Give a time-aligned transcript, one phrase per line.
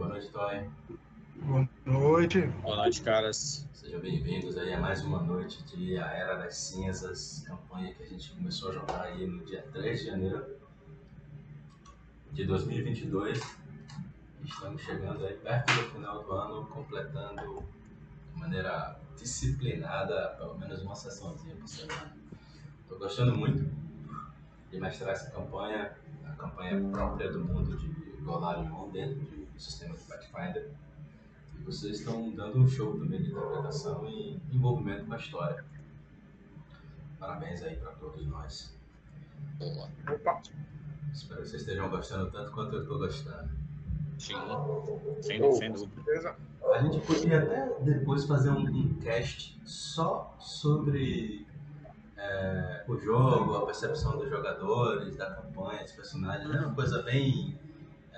[0.00, 0.70] boa noite, Toy.
[1.42, 2.40] Boa noite.
[2.62, 3.68] Boa noite, caras.
[3.74, 8.06] Sejam bem-vindos aí a mais uma noite de A Era das Cinzas, campanha que a
[8.06, 10.56] gente começou a jogar aí no dia 3 de janeiro
[12.32, 13.42] de 2022.
[14.42, 17.62] Estamos chegando aí perto do final do ano, completando
[18.32, 22.16] de maneira disciplinada pelo menos uma sessãozinha por semana.
[22.84, 23.70] Estou gostando muito
[24.70, 25.94] de mestrar essa campanha,
[26.24, 30.70] a campanha própria do mundo de Golarion dentro do sistema de Pathfinder.
[31.58, 35.64] E vocês estão dando um show também de interpretação e envolvimento com a história.
[37.18, 38.74] Parabéns aí para todos nós.
[39.58, 39.88] Boa.
[40.10, 40.40] Opa.
[41.12, 43.50] Espero que vocês estejam gostando tanto quanto eu estou gostando.
[44.18, 44.34] Sim.
[45.20, 46.36] Sem, Oh, dúvida.
[46.72, 51.46] A gente podia até depois fazer um, um cast só sobre
[52.16, 56.54] é, o jogo, a percepção dos jogadores, da campanha, dos personagens.
[56.54, 57.58] É uma coisa bem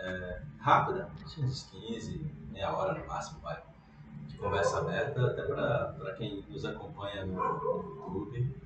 [0.03, 1.09] é, rápida,
[1.39, 2.19] uns 15,
[2.51, 3.63] meia hora no máximo, vai.
[4.27, 8.57] De conversa aberta, até para quem nos acompanha no, no YouTube,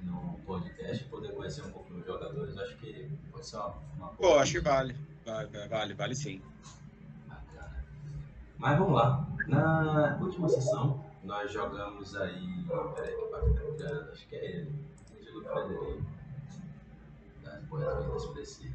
[0.00, 2.56] no podcast, poder conhecer um pouquinho os jogadores.
[2.56, 4.96] Acho que pode ser uma, uma Pô, acho que vale.
[5.26, 6.42] Vale, vale, vale sim.
[7.26, 7.84] Bacana.
[8.58, 9.26] Mas vamos lá.
[9.46, 12.64] Na última sessão, nós jogamos aí.
[12.94, 14.10] Peraí, que ligando?
[14.10, 14.90] Acho que é ele.
[15.50, 16.04] Frederico.
[17.42, 18.72] Das boas-vindas pra esse,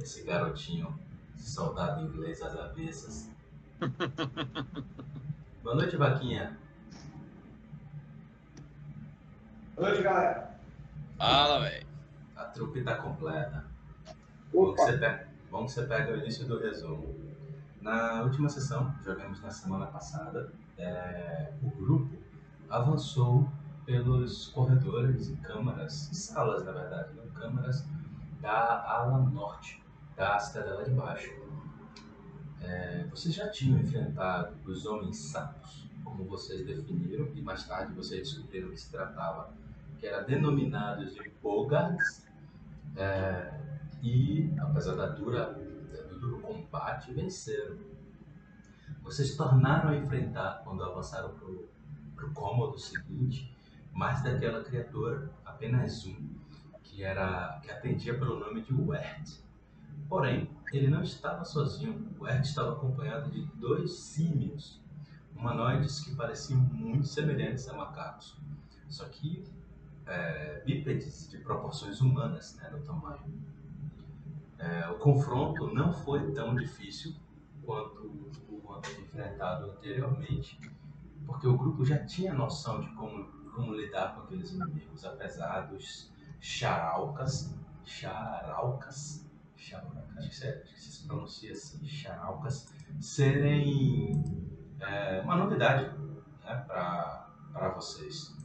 [0.00, 0.98] esse garotinho,
[1.42, 3.30] soldado inglês às avessas.
[5.62, 6.56] Boa noite, Vaquinha.
[9.74, 10.56] Boa noite, galera.
[11.18, 11.86] Fala, velho.
[12.36, 13.64] A trupe tá completa.
[14.52, 17.14] Bom que, pega, bom que você pega o início do resumo.
[17.80, 22.16] Na última sessão, jogamos na semana passada, é, o grupo
[22.70, 23.50] avançou
[23.84, 27.84] pelos corredores e câmaras, salas na verdade, não câmaras,
[28.40, 29.81] da ala norte
[30.16, 31.32] da cidadela de baixo.
[32.60, 38.28] É, vocês já tinham enfrentado os homens sapos, como vocês definiram, e mais tarde vocês
[38.28, 39.52] descobriram que se tratava,
[39.98, 42.26] que era denominados de bogarts,
[42.96, 43.52] é,
[44.02, 45.52] e, apesar da dura,
[46.08, 47.76] do duro combate, venceram.
[49.02, 51.34] Vocês tornaram a enfrentar, quando avançaram
[52.14, 53.52] para o cômodo seguinte,
[53.92, 56.16] mais daquela criatura, apenas um,
[56.82, 59.40] que, era, que atendia pelo nome de Wert.
[60.12, 62.14] Porém, ele não estava sozinho.
[62.20, 64.78] Wert estava acompanhado de dois símios,
[65.34, 68.36] humanoides que pareciam muito semelhantes a macacos,
[68.90, 69.42] só que
[70.04, 73.42] é, bípedes de proporções humanas né, no tamanho.
[74.58, 77.14] É, o confronto não foi tão difícil
[77.64, 78.02] quanto
[78.50, 80.60] o enfrentado anteriormente,
[81.24, 83.24] porque o grupo já tinha noção de como,
[83.54, 89.21] como lidar com aqueles inimigos, apesar dos charalcas, charalcas,
[89.62, 94.22] charalcas acho que se, acho que se pronuncia assim, charalcas, serem
[94.80, 95.96] é, uma novidade
[96.44, 98.36] né, para vocês.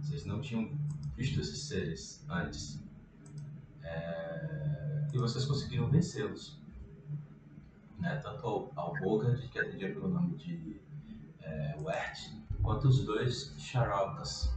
[0.00, 0.70] Vocês não tinham
[1.16, 2.82] visto esses seres antes.
[3.82, 6.60] É, e vocês conseguiram vencê-los.
[7.98, 8.16] Né?
[8.16, 10.80] Tanto ao, ao Bogard, que atendia pelo nome de
[11.40, 12.30] é, Wert,
[12.62, 14.56] quanto os dois Charalcas.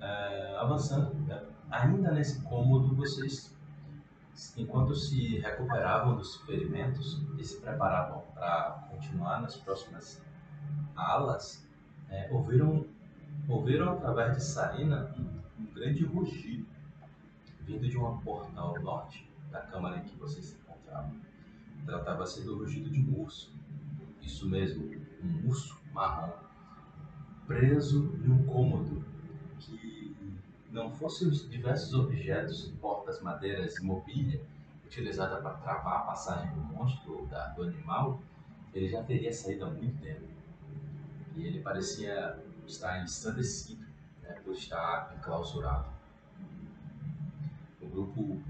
[0.00, 1.44] É, avançando, né?
[1.70, 3.56] ainda nesse cômodo, vocês,
[4.56, 10.22] enquanto se recuperavam dos ferimentos e se preparavam para continuar nas próximas
[10.94, 11.66] alas,
[12.08, 12.86] é, ouviram,
[13.48, 16.66] ouviram através de Sarina um, um grande rugido
[17.60, 21.14] vindo de uma porta ao norte da câmara em que vocês se encontravam.
[21.84, 23.52] Tratava-se do rugido de um urso.
[24.22, 24.90] Isso mesmo,
[25.22, 26.32] um urso marrom,
[27.46, 29.04] preso em um cômodo
[30.70, 34.40] não fossem os diversos objetos, portas, madeiras e mobília
[34.86, 38.20] utilizada para travar a passagem do monstro ou da, do animal,
[38.74, 40.26] ele já teria saído há muito tempo.
[41.36, 43.86] E ele parecia estar ensandecido
[44.22, 45.98] né, por estar enclausurado
[47.80, 48.40] o grupo,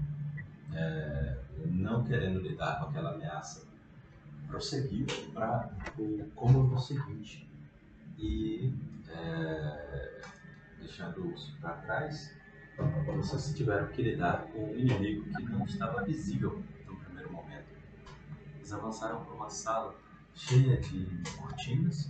[0.73, 3.67] é, não querendo lidar com aquela ameaça,
[4.47, 7.47] prosseguiu para o cômodo seguinte
[8.17, 8.73] e,
[9.09, 10.21] é,
[10.79, 12.35] deixando isso para trás,
[13.05, 17.67] vocês tiveram que lidar com um inimigo que não estava visível no primeiro momento.
[18.55, 19.95] Eles avançaram para uma sala
[20.33, 21.05] cheia de
[21.37, 22.09] cortinas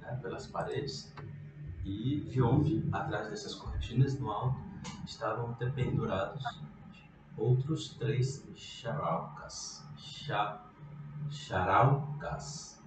[0.00, 1.12] né, pelas paredes
[1.84, 4.58] e de onde, atrás dessas cortinas, no alto,
[5.06, 6.42] estavam dependurados
[7.36, 9.84] outros três charaucas.
[9.96, 10.64] Cha,
[11.30, 12.82] charaucas.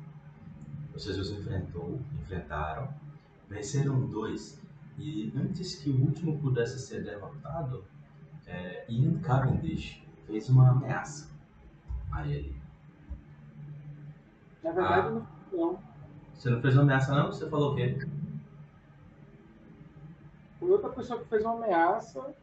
[0.94, 2.91] Vocês os enfrentou, enfrentaram,
[3.47, 4.59] venceram dois,
[4.97, 7.85] e antes que o último pudesse ser derrotado,
[8.45, 11.35] é, Ian Cavendish fez uma ameaça.
[12.11, 12.55] a ele.
[14.63, 15.21] Na verdade, Ah.
[15.51, 15.79] não.
[16.33, 17.27] Você não fez uma ameaça não?
[17.27, 17.97] Você falou o quê?
[20.59, 22.33] Foi outra pessoa que fez uma ameaça.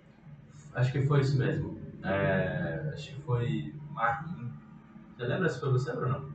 [0.75, 1.79] Acho que foi isso mesmo.
[2.03, 4.53] É, acho que foi Marim.
[5.17, 6.33] Você lembra se foi você, Bruno?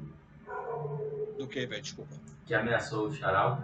[1.37, 1.81] Do que, velho?
[1.81, 2.13] Desculpa.
[2.45, 3.61] Que ameaçou o Charal?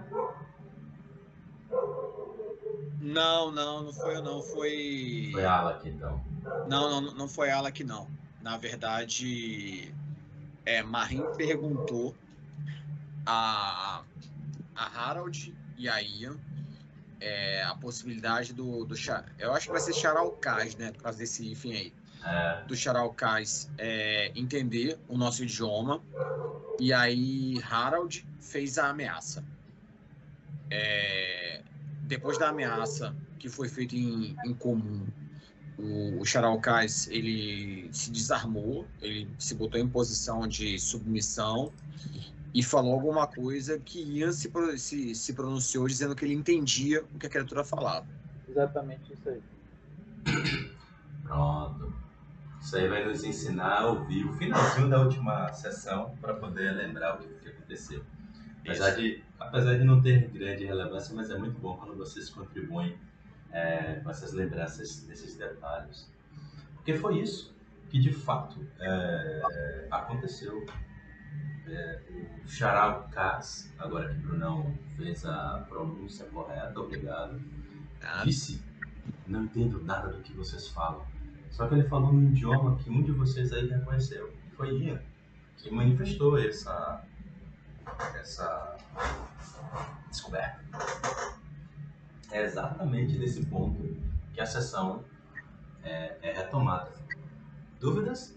[3.06, 4.42] Não, não, não foi eu não.
[4.42, 5.30] Foi.
[5.32, 6.24] Foi Alak, então.
[6.68, 8.08] Não, não, não foi ela que não.
[8.42, 9.94] Na verdade,
[10.66, 12.16] é, Marim perguntou
[13.26, 14.02] a,
[14.76, 16.38] a Harold e a Ian
[17.22, 18.96] é, a possibilidade do, do
[19.38, 20.92] Eu acho que vai ser Charalcaz, né?
[20.92, 21.94] Por causa desse enfim aí.
[22.24, 26.02] É, Do Charalcaz é, entender o nosso idioma.
[26.80, 29.44] E aí Harold fez a ameaça.
[30.70, 31.62] É,
[32.08, 35.06] depois da ameaça que foi feita em, em comum,
[35.78, 36.24] o, o
[37.10, 41.72] ele se desarmou, ele se botou em posição de submissão
[42.54, 47.20] e falou alguma coisa que Ian se, se, se pronunciou dizendo que ele entendia o
[47.20, 48.08] que a criatura falava.
[48.48, 49.42] Exatamente isso aí.
[51.24, 51.94] pronto.
[52.62, 57.16] Isso aí vai nos ensinar a ouvir o finalzinho da última sessão para poder lembrar
[57.16, 58.04] o que aconteceu.
[58.66, 62.98] Apesar de, apesar de não ter grande relevância, mas é muito bom quando vocês contribuem
[63.52, 66.10] é, com essas lembranças desses detalhes.
[66.76, 67.54] Porque foi isso
[67.90, 70.66] que de fato é, aconteceu.
[71.68, 72.00] É,
[72.44, 77.42] o Charal Kaz, agora que o Brunão fez a pronúncia correta, obrigado,
[78.00, 78.24] Tá?
[78.24, 78.62] disse:
[79.28, 81.06] Não entendo nada do que vocês falam.
[81.50, 84.32] Só que ele falou num idioma que um de vocês aí reconheceu.
[84.56, 85.02] Foi Ian,
[85.58, 87.04] que manifestou essa,
[88.20, 88.76] essa
[90.10, 90.60] descoberta.
[92.32, 93.82] É exatamente nesse ponto
[94.34, 95.04] que a sessão
[95.84, 96.92] é, é retomada.
[97.80, 98.36] Dúvidas?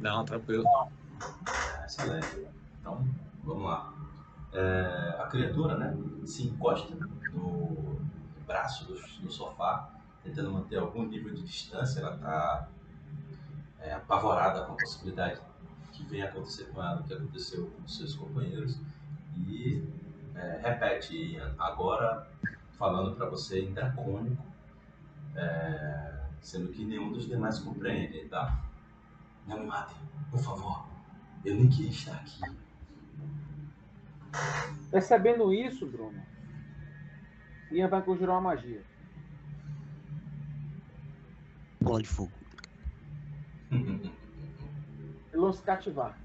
[0.00, 0.64] Não, tranquilo.
[1.80, 2.46] É, Excelente.
[2.80, 3.06] Então,
[3.42, 3.94] vamos lá.
[4.52, 6.94] É, a criatura, né, se encosta
[7.32, 8.00] no
[8.46, 9.90] braço do, do sofá,
[10.22, 12.00] tentando manter algum nível de distância.
[12.00, 12.68] Ela está
[13.96, 15.40] apavorada com a possibilidade
[15.98, 18.78] que venha acontecer com ela, o que aconteceu com os seus companheiros.
[19.36, 19.82] E
[20.34, 22.28] é, repete, Ian, agora
[22.78, 24.42] falando para você em dracônico,
[25.34, 28.62] é, sendo que nenhum dos demais compreende, tá?
[29.46, 29.96] Não me matem,
[30.30, 30.86] por favor.
[31.44, 32.40] Eu nem queria estar aqui.
[34.90, 36.22] Percebendo isso, Bruno,
[37.72, 38.82] Ian vai conjurar uma magia.
[41.80, 42.32] Bola de fogo.
[45.38, 46.18] Lança cativar.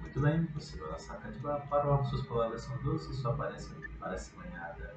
[0.00, 4.34] Muito bem, você vai lançar cativar para o suas palavras são doces, sua aparência parece
[4.34, 4.94] banhada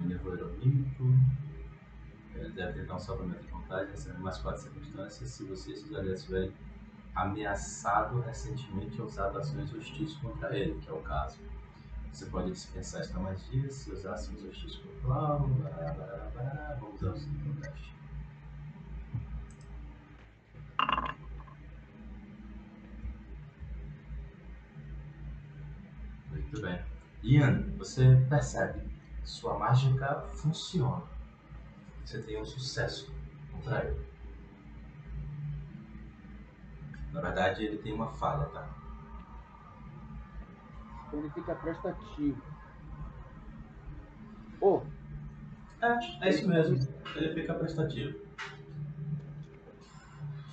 [0.00, 1.02] em nevoeiro mímico.
[2.36, 6.22] Ele deve tentar um salvamento de vontade, recebendo mais quatro circunstâncias se você e aliados
[6.22, 6.52] tiverem
[7.16, 11.40] ameaçado recentemente ou usado ações hostis contra ele, que é o caso.
[12.16, 15.54] Você pode dispensar esta magia se usar contra o alvo.
[15.92, 16.78] bará, bará.
[16.80, 17.94] Vamos ao segundo teste.
[26.30, 26.82] Muito bem.
[27.22, 28.80] Ian, você percebe,
[29.22, 31.02] sua mágica funciona.
[32.02, 33.12] Você tem um sucesso
[33.52, 34.06] contra ele.
[37.12, 38.75] Na verdade, ele tem uma falha, tá?
[41.16, 42.42] Ele fica prestativo.
[44.60, 44.82] Ô,
[45.82, 46.76] É, é isso mesmo.
[47.14, 48.18] Ele fica prestativo.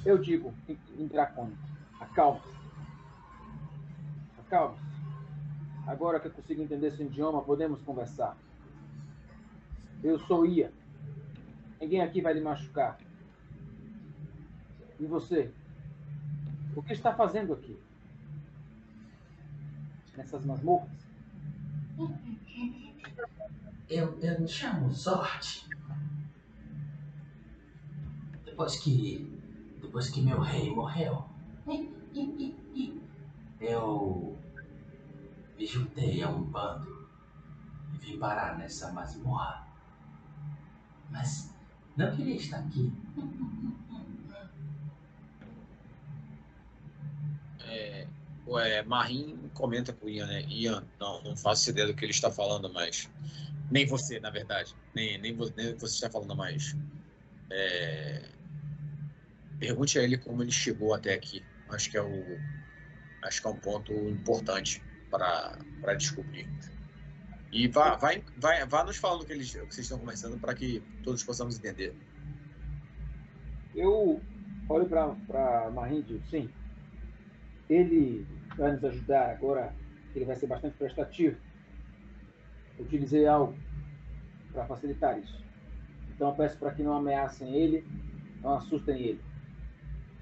[0.06, 1.58] eu digo em, em dracônico,
[2.00, 2.58] acalme-se.
[4.40, 4.84] Acalme-se.
[5.88, 8.38] Agora que eu consigo entender seu idioma, podemos conversar.
[10.04, 10.72] Eu sou Ian.
[11.80, 12.98] Ninguém aqui vai lhe machucar.
[15.00, 15.52] E você?
[16.76, 17.78] O que está fazendo aqui?
[20.16, 20.90] Nessas masmorras?
[23.90, 25.68] Eu, eu me chamo Zord.
[28.46, 29.40] Depois que.
[29.82, 31.26] Depois que meu rei morreu.
[33.60, 34.38] Eu.
[35.58, 37.08] Me juntei a um bando.
[37.94, 39.68] E vim parar nessa masmorra.
[41.10, 41.54] Mas.
[41.96, 42.92] Não queria estar aqui.
[47.60, 48.08] É,
[48.48, 50.44] ué, Marim comenta com o Ian, né?
[50.50, 53.10] Ian, não, não faço ideia do que ele está falando, mas.
[53.72, 54.76] Nem você, na verdade.
[54.94, 56.76] Nem, nem, nem você está falando mais.
[57.50, 58.30] É,
[59.64, 61.42] Pergunte a ele como ele chegou até aqui.
[61.70, 62.38] Acho que é o.
[63.24, 66.50] Acho que é um ponto importante para descobrir.
[67.50, 70.54] E vá, vai, vai, vá nos falando o que, eles, que vocês estão conversando para
[70.54, 71.96] que todos possamos entender.
[73.74, 74.22] Eu
[74.68, 76.50] olho para Marim e digo, sim,
[77.74, 78.28] ele
[78.58, 79.74] vai nos ajudar agora,
[80.16, 81.38] ele vai ser bastante prestativo.
[82.80, 83.56] Utilizei algo
[84.52, 85.44] para facilitar isso.
[86.16, 87.86] Então eu peço para que não ameacem ele,
[88.42, 89.22] não assustem ele.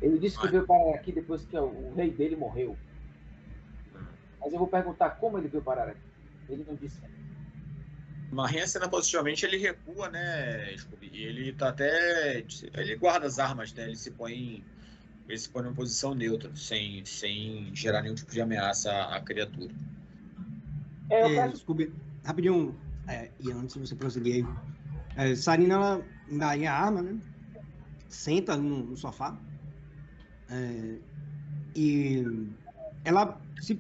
[0.02, 2.76] Ele disse que veio parar aqui depois que o rei dele morreu.
[4.40, 6.02] Mas eu vou perguntar como ele veio parar aqui.
[6.50, 7.00] Ele não disse.
[8.32, 11.12] Marinha cena positivamente ele recua, né, Scooby?
[11.14, 12.44] Ele tá até.
[12.74, 13.84] Ele guarda as armas, né?
[13.84, 14.64] Ele se põe.
[15.32, 19.22] Ele se põe numa posição neutra, sem, sem gerar nenhum tipo de ameaça à, à
[19.22, 19.74] criatura.
[21.10, 21.62] É, eu peço...
[21.62, 21.94] Scooby,
[22.26, 22.76] rapidinho,
[23.08, 24.46] é, e antes de você prosseguir aí.
[25.16, 27.18] É, Sarina, ela daria a arma, né?
[28.10, 29.40] Senta no, no sofá.
[30.50, 30.98] É,
[31.78, 32.50] e
[33.06, 33.80] ela se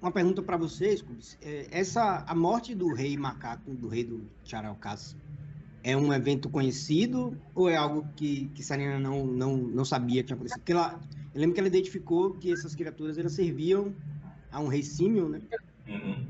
[0.00, 1.04] uma pergunta para vocês,
[1.42, 5.16] é, essa a morte do rei macaco, do rei do Charalcas,
[5.88, 10.26] é um evento conhecido ou é algo que, que Sarina não, não, não sabia que
[10.26, 10.58] tinha acontecido?
[10.58, 11.00] Porque ela,
[11.34, 13.94] eu lembro que ela identificou que essas criaturas elas serviam
[14.52, 15.40] a um rei símil, né?
[15.88, 16.26] Uhum.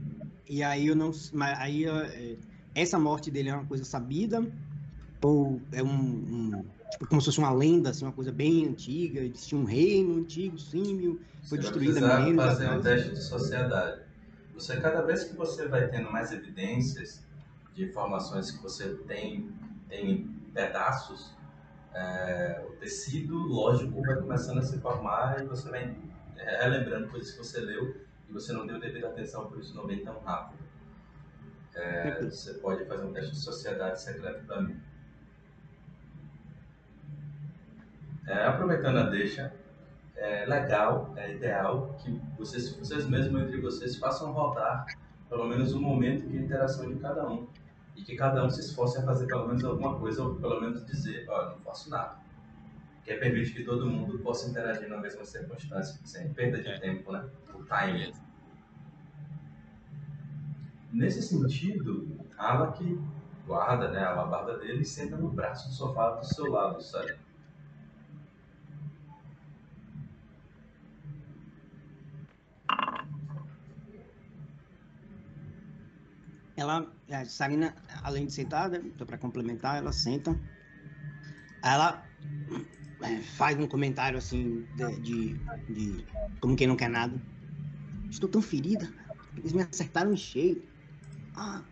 [0.49, 2.37] E aí eu não, mas aí é,
[2.73, 4.47] essa morte dele é uma coisa sabida
[5.21, 9.23] ou é um, um tipo, como se fosse uma lenda, assim, uma coisa bem antiga,
[9.23, 14.03] existia um reino antigo, símio, foi destruído a milênios fazer um teste de sociedade.
[14.55, 17.27] Você, cada vez que você vai tendo mais evidências
[17.79, 19.49] de informações que você tem,
[19.89, 21.33] tem pedaços,
[21.95, 25.97] é, o tecido lógico vai começando a se formar e você vai
[26.37, 27.95] é, relembrando coisas que você leu
[28.29, 30.59] e você não deu devida atenção, por isso não vem tão rápido.
[31.73, 34.81] É, você pode fazer um teste de sociedade secreta para mim.
[38.27, 39.55] É, aproveitando a deixa,
[40.17, 44.85] é legal, é ideal que vocês, vocês mesmos entre vocês façam rodar
[45.29, 47.47] pelo menos um momento de interação de cada um.
[47.99, 50.87] E que cada um se esforce a fazer pelo menos alguma coisa, ou pelo menos
[50.87, 52.17] dizer, ó, oh, não faço nada.
[53.05, 56.79] Que é permite que todo mundo possa interagir na mesma circunstância, sem perda de é.
[56.79, 57.29] tempo, né?
[57.53, 58.13] O timing.
[60.93, 62.99] Nesse sentido, Ala que
[63.45, 67.17] guarda né, a alabarda dele e senta no braço do sofá do seu lado, sabe?
[76.59, 77.73] Ela, a Sarina,
[78.03, 80.37] além de sentada, então para complementar, ela senta.
[81.63, 82.05] Ela
[83.01, 85.39] é, faz um comentário assim de, de,
[85.73, 86.07] de,
[86.41, 87.21] como quem não quer nada.
[88.11, 88.93] Estou tão ferida.
[89.37, 90.61] Eles me acertaram em cheio.
[91.37, 91.63] Ah.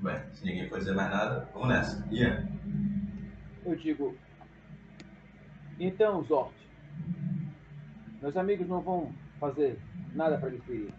[0.00, 2.08] Bem, se ninguém for dizer mais nada, vamos nessa.
[2.10, 2.48] Ian.
[3.66, 4.16] Eu digo.
[5.78, 6.54] Então, Zort,
[8.24, 9.78] meus amigos não vão fazer
[10.14, 10.94] nada para lhe ferir.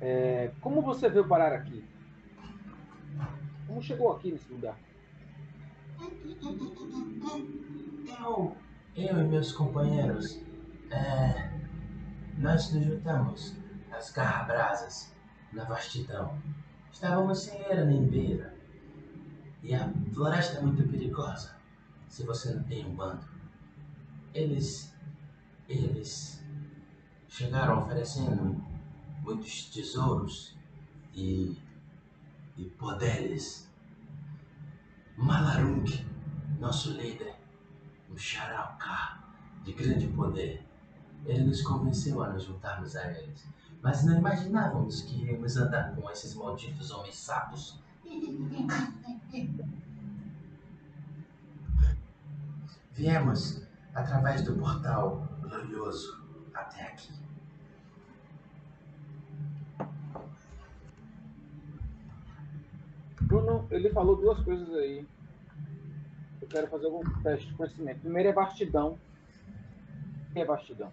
[0.00, 1.84] É, como você veio parar aqui?
[3.68, 4.76] Como chegou aqui nesse lugar?
[8.18, 8.56] Eu,
[8.96, 10.42] eu e meus companheiros,
[10.90, 11.48] é,
[12.38, 13.56] nós nos juntamos
[13.88, 15.14] nas garrabrasas,
[15.52, 16.36] na vastidão.
[16.90, 18.52] Estávamos sem era nem beira.
[19.62, 21.54] E a floresta é muito perigosa
[22.08, 23.24] se você não tem um bando.
[24.34, 24.95] Eles
[25.68, 26.42] eles
[27.28, 28.62] chegaram oferecendo
[29.20, 30.56] muitos tesouros
[31.14, 31.56] e,
[32.56, 33.66] e poderes.
[35.16, 35.84] Malarung,
[36.60, 37.34] nosso líder,
[38.10, 39.24] um Xarauká
[39.64, 40.62] de grande poder,
[41.24, 43.46] ele nos convenceu a nos juntarmos a eles.
[43.82, 47.80] Mas não imaginávamos que iríamos andar com esses malditos homens sapos.
[52.92, 53.62] Viemos
[53.94, 56.20] através do portal glorioso
[56.54, 57.12] até aqui.
[63.22, 65.06] Bruno, ele falou duas coisas aí.
[66.40, 68.00] Eu quero fazer algum teste de conhecimento.
[68.00, 68.98] Primeiro é vastidão.
[70.30, 70.92] O que é vastidão?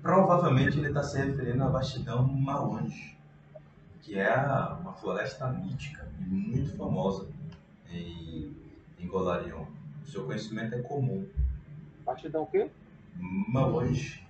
[0.00, 3.18] Provavelmente ele está se referindo à vastidão Maonge,
[4.00, 4.34] que é
[4.80, 7.28] uma floresta mítica e muito famosa
[7.90, 8.56] em,
[8.98, 9.66] em Golarion.
[10.02, 11.28] O seu conhecimento é comum.
[12.06, 12.70] Vastidão o quê?
[13.16, 14.26] Malange.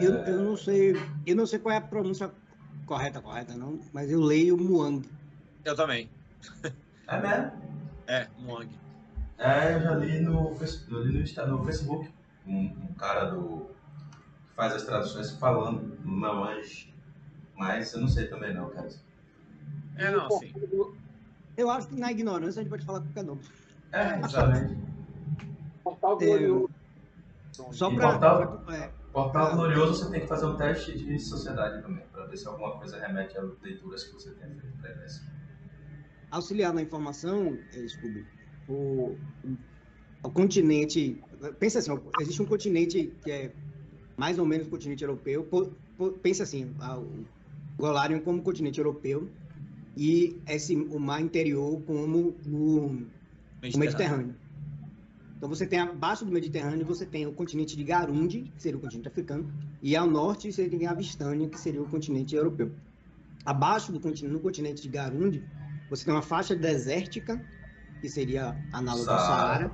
[0.00, 0.94] Eu, eu não sei,
[1.26, 2.30] eu não sei qual é a pronúncia
[2.86, 5.04] correta, correta não, mas eu leio Muang.
[5.64, 6.08] Eu também.
[7.08, 7.52] É mesmo?
[8.06, 8.68] É, Muang.
[9.38, 10.56] É, eu já li no,
[10.90, 12.10] eu li no, no Facebook
[12.46, 13.70] um, um, cara do
[14.48, 16.92] que faz as traduções falando Malange,
[17.56, 18.88] mas eu não sei também não, cara.
[19.96, 20.52] É, não, sim.
[21.56, 23.40] Eu acho que na ignorância a gente pode falar qualquer nome.
[23.92, 24.87] É, exatamente.
[25.90, 26.70] Portal glorioso.
[27.72, 28.10] Só para.
[28.18, 28.64] portal?
[28.70, 32.46] É, Portal Glorioso você tem que fazer um teste de sociedade também, pra ver se
[32.46, 35.12] alguma coisa remete a leituras que você tenha feito previamente.
[36.30, 38.24] auxiliar na informação, eh, Scooby,
[38.68, 39.16] o,
[40.22, 41.20] o continente.
[41.58, 41.90] Pensa assim,
[42.20, 43.52] existe um continente que é
[44.18, 45.44] mais ou menos o continente europeu.
[45.44, 47.24] po- po- Pensa assim, o
[47.80, 49.28] Golarion como continente europeu
[49.96, 54.34] e esse, o mar interior como o, o Mediterrâneo.
[55.38, 58.80] Então você tem abaixo do Mediterrâneo, você tem o continente de Garundi, que seria o
[58.80, 59.48] continente africano,
[59.80, 62.72] e ao norte você tem a Vistânia, que seria o continente europeu.
[63.46, 65.44] Abaixo do continente, no continente de Garundi,
[65.88, 67.40] você tem uma faixa desértica,
[68.00, 69.70] que seria análoga ao Saara.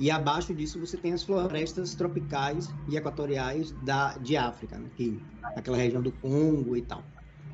[0.00, 5.20] E abaixo disso você tem as florestas tropicais e equatoriais da, de África, né, que
[5.54, 7.04] aquela região do Congo e tal.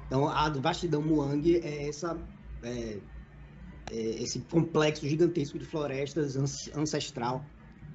[0.06, 2.16] Então a vastidão Muang é essa
[2.62, 2.98] é,
[3.96, 6.36] esse complexo gigantesco de florestas
[6.76, 7.44] ancestral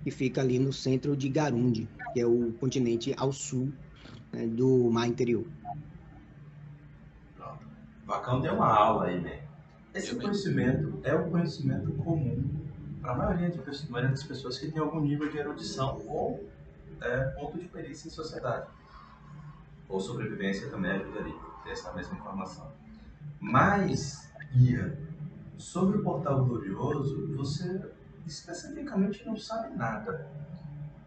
[0.03, 3.71] que fica ali no centro de Garundi, que é o continente ao sul
[4.31, 5.45] né, do mar interior.
[7.35, 7.65] Pronto.
[8.05, 9.41] Vacão deu uma aula aí, né?
[9.93, 10.27] Esse Eu bem.
[10.27, 12.43] conhecimento é o conhecimento comum
[13.01, 16.47] para a maioria, de pessoas- maioria das pessoas que tem algum nível de erudição ou
[17.01, 18.67] é, ponto de perícia em sociedade.
[19.87, 21.33] Ou sobrevivência também ajudaria,
[21.63, 22.71] ter essa mesma informação.
[23.39, 24.93] Mas, Ian,
[25.57, 27.81] sobre o Portal Glorioso, você
[28.25, 30.27] especificamente não sabe nada.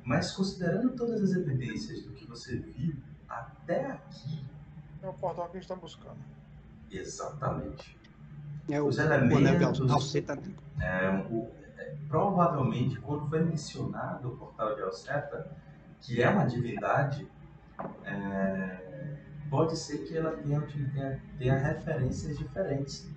[0.05, 2.97] Mas considerando todas as evidências do que você viu
[3.28, 4.45] até aqui,
[5.02, 6.19] É o portal que a gente tá buscando.
[6.90, 7.97] exatamente.
[8.69, 10.43] É o Os o elementos- Al- Alceta, né?
[10.81, 15.50] É, o- é, provavelmente, quando foi mencionado o portal de Alceta,
[16.00, 17.26] que é uma divindade,
[18.05, 19.17] é,
[19.50, 23.09] pode ser que ela tenha, tenha, tenha referências diferentes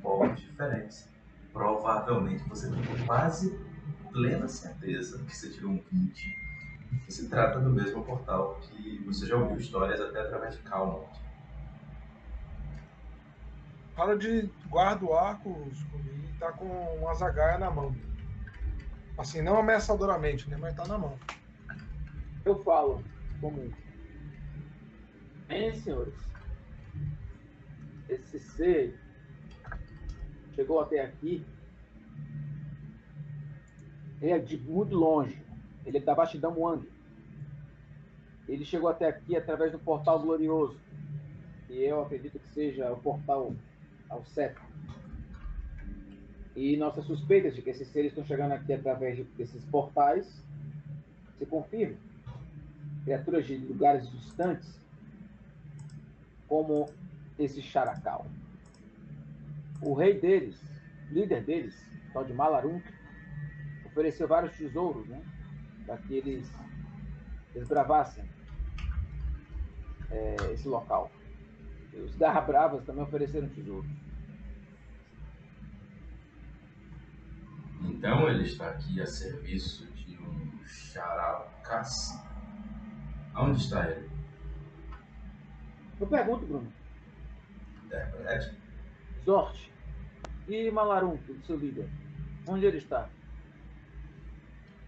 [0.00, 1.08] povos diferentes.
[1.52, 3.58] Provavelmente você tem quase
[4.12, 6.36] plena certeza que você tirou um 20,
[7.04, 11.08] que se trata do mesmo portal que você já ouviu histórias até através de Calmont.
[13.94, 17.94] Para de guarda o arco e tá com uma zagaia na mão.
[19.18, 20.56] Assim, não ameaçadoramente, né?
[20.56, 21.18] Mas tá na mão.
[22.44, 23.04] Eu falo
[23.40, 23.70] como.
[25.46, 26.14] Bem, senhores.
[28.08, 28.98] Esse ser
[30.54, 31.44] chegou até aqui.
[34.20, 35.40] Ele é de muito longe.
[35.86, 36.86] Ele é da Bastidão Wang.
[38.48, 40.78] Ele chegou até aqui através do portal glorioso.
[41.68, 43.54] E eu acredito que seja o portal
[44.08, 44.60] ao Seta.
[46.56, 50.42] E nossas suspeitas de que esses seres estão chegando aqui através de- desses portais
[51.38, 51.96] se confirmam
[53.04, 54.78] criaturas de lugares distantes,
[56.46, 56.86] como
[57.38, 58.26] esse Characal.
[59.82, 60.60] O rei deles,
[61.10, 62.84] líder deles, tal de Malarunk,
[63.86, 65.22] ofereceu vários tesouros, né?
[65.86, 66.50] Para que eles
[67.54, 68.24] desbravassem
[70.10, 71.10] é, esse local.
[71.92, 73.90] E os Garra Bravas também ofereceram tesouros.
[77.82, 81.90] Então ele está aqui a serviço de um Charalcas.
[83.34, 84.10] Aonde está ele?
[85.98, 86.72] Eu pergunto, Bruno,
[87.84, 88.56] Interprete.
[89.24, 89.69] Zort
[90.50, 91.88] e Malarunk, o seu líder,
[92.46, 93.08] onde ele está?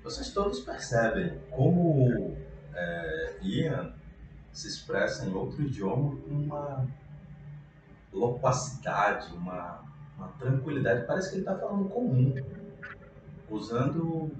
[0.03, 2.37] Vocês todos percebem como
[2.75, 3.95] é, Ian
[4.53, 6.87] se expressa em outro idioma com uma
[8.13, 9.83] loquacidade, uma,
[10.17, 11.07] uma tranquilidade.
[11.07, 12.35] Parece que ele está falando comum,
[13.49, 14.31] usando.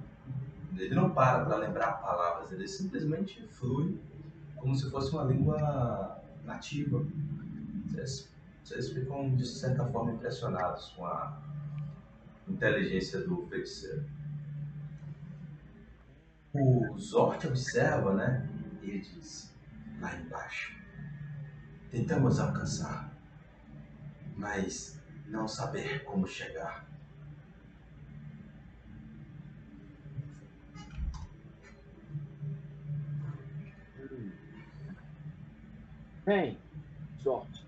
[0.77, 4.01] Ele não para para lembrar palavras, ele simplesmente flui
[4.57, 7.05] como se fosse uma língua nativa.
[7.87, 8.32] Vocês,
[8.65, 11.43] vocês ficam, de certa forma, impressionados com a
[12.49, 14.05] inteligência do feiticeiro.
[16.55, 18.49] O Zort observa, né?
[18.83, 19.53] Ele diz:
[20.01, 20.77] lá embaixo.
[21.91, 23.13] Tentamos alcançar,
[24.37, 26.87] mas não saber como chegar.
[36.25, 36.57] Bem,
[37.21, 37.62] Zort,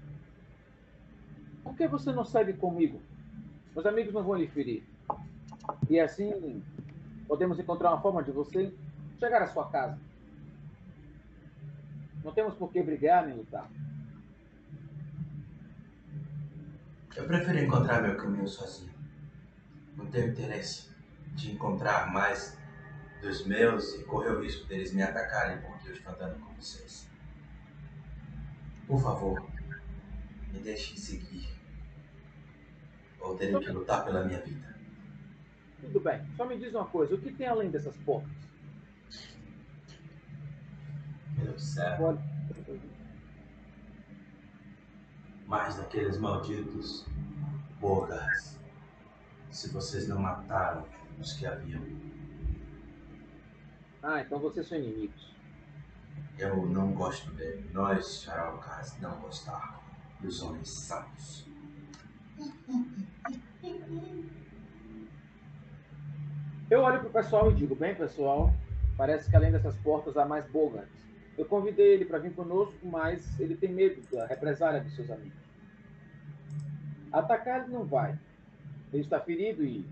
[1.64, 3.00] por que você não segue comigo?
[3.74, 4.84] Meus amigos não vão lhe ferir.
[5.90, 6.62] E assim,
[7.26, 8.72] podemos encontrar uma forma de você
[9.18, 9.98] chegar à sua casa.
[12.22, 13.68] Não temos por que brigar nem lutar.
[17.16, 18.92] Eu prefiro encontrar meu caminho sozinho.
[19.96, 20.90] Não tenho interesse
[21.34, 22.58] de encontrar mais
[23.22, 27.08] dos meus e correr o risco deles me atacarem porque eu estou andando com vocês.
[28.86, 29.42] Por favor,
[30.54, 31.48] me deixem seguir.
[33.20, 34.74] Ou terem que lutar pela minha vida.
[35.80, 36.24] Tudo bem.
[36.36, 38.30] Só me diz uma coisa: o que tem além dessas portas?
[41.36, 41.96] Meu céu.
[41.96, 42.34] Pode...
[45.46, 47.06] Mais daqueles malditos
[47.80, 48.58] Bogas.
[49.50, 50.86] Se vocês não mataram
[51.18, 51.82] os que haviam.
[54.02, 55.34] Ah, então vocês são inimigos.
[56.38, 57.68] Eu não gosto dele.
[57.72, 59.83] Nós, Charalcas, não gostamos
[60.20, 61.46] dos homens sábios.
[66.70, 68.52] Eu olho pro pessoal e digo: bem, pessoal,
[68.96, 70.88] parece que além dessas portas há mais Bogans.
[71.36, 75.38] Eu convidei ele para vir conosco, mas ele tem medo da represália dos seus amigos.
[77.12, 78.18] Atacar ele não vai.
[78.92, 79.84] Ele está ferido e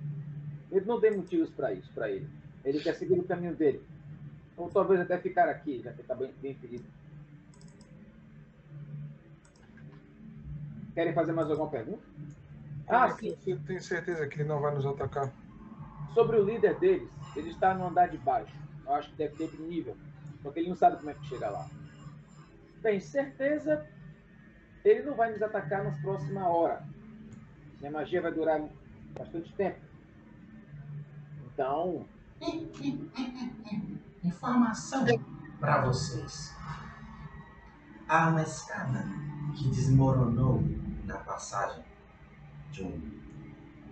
[0.71, 2.29] ele não tem motivos para isso, para ele.
[2.65, 3.83] Ele quer seguir o caminho dele.
[4.57, 6.85] Ou talvez até ficar aqui, já que está bem, bem ferido.
[10.95, 12.03] Querem fazer mais alguma pergunta?
[12.87, 13.35] Ah, sim.
[13.35, 15.33] Você tem certeza que ele não vai nos atacar?
[16.13, 18.55] Sobre o líder deles, ele está no andar de baixo.
[18.85, 19.97] Eu acho que deve ter outro nível.
[20.43, 21.67] Porque ele não sabe como é que chega lá.
[22.83, 23.87] Bem, certeza
[24.85, 26.83] ele não vai nos atacar nas próximas horas.
[27.81, 28.61] Minha magia vai durar
[29.17, 29.81] bastante tempo.
[31.47, 32.07] Então.
[34.23, 35.07] Informação
[35.59, 36.55] para vocês.
[38.09, 40.63] Há uma escada que desmoronou
[41.05, 41.85] na passagem
[42.71, 43.01] de um,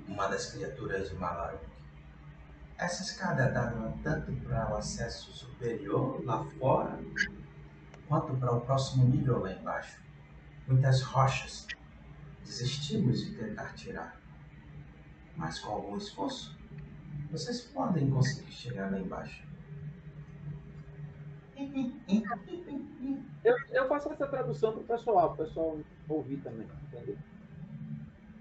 [0.08, 1.64] uma das criaturas de Malaruk.
[2.78, 6.98] Essa escada dava tanto para o acesso superior lá fora,
[8.08, 10.00] quanto para o próximo nível lá embaixo.
[10.66, 11.66] Muitas rochas.
[12.42, 14.18] Desistimos de tentar tirar.
[15.36, 16.58] Mas com algum esforço,
[17.30, 19.49] vocês podem conseguir chegar lá embaixo.
[23.44, 27.16] Eu, eu faço essa tradução para o pessoal, para o pessoal ouvir também, entendeu?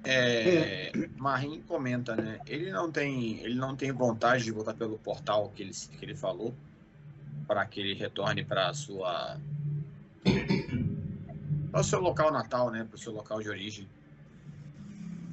[0.03, 2.39] É, Marim comenta, né?
[2.47, 6.15] Ele não tem, ele não tem vontade de voltar pelo portal que ele, que ele
[6.15, 6.53] falou
[7.47, 9.37] para que ele retorne para sua
[11.71, 12.83] para o seu local natal, né?
[12.83, 13.87] Para o seu local de origem.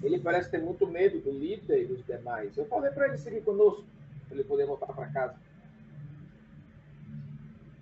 [0.03, 2.57] Ele parece ter muito medo do líder e dos demais.
[2.57, 3.85] Eu falei para ele seguir conosco,
[4.29, 5.35] para ele poder voltar para casa.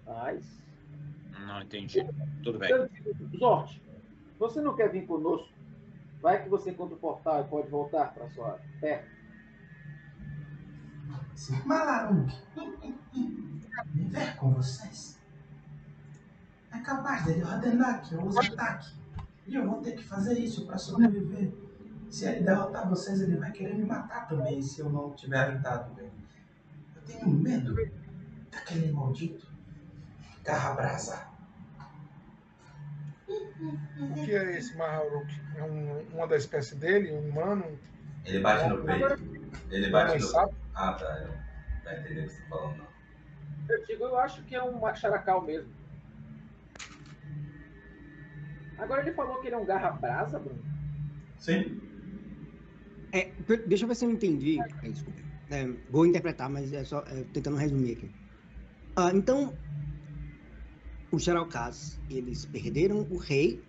[0.06, 0.44] Mas.
[1.46, 2.00] Não entendi.
[2.42, 2.70] Tudo bem.
[3.38, 3.82] Sorte.
[4.38, 5.48] Você não quer vir conosco?
[6.20, 9.06] Vai que você encontra o portal e pode voltar para sua terra.
[11.64, 12.26] Malarung,
[13.92, 15.20] me ver com vocês.
[16.72, 18.94] É capaz dele ordenar que eu use ataque.
[19.46, 21.52] E eu vou ter que fazer isso para sobreviver.
[22.08, 25.92] Se ele derrotar vocês, ele vai querer me matar também se eu não tiver aventado
[25.94, 26.10] bem.
[26.96, 27.74] Eu tenho medo
[28.50, 29.43] daquele maldito
[30.44, 31.26] Garra Brasa.
[33.28, 35.26] O que é esse Maharuk?
[35.56, 37.78] É um, uma da espécie dele, um humano?
[38.24, 39.50] Ele bate no peito.
[39.70, 40.26] Ele bate no.
[40.26, 40.54] Sabe?
[40.74, 41.06] Ah, tá.
[41.16, 41.28] Eu
[41.84, 42.94] não entendi o que você tá falando, não.
[43.68, 45.72] Eu digo, eu acho que é um macharacal mesmo.
[48.76, 50.62] Agora ele falou que ele é um garra brasa, Bruno?
[51.38, 51.80] Sim.
[53.12, 53.30] É,
[53.66, 54.58] deixa eu ver se eu entendi.
[54.60, 55.18] É, desculpa.
[55.50, 58.10] É, vou interpretar, mas é só é, tentando resumir aqui.
[58.96, 59.54] Ah, então,
[61.14, 63.62] os Xeralcás, eles perderam o rei,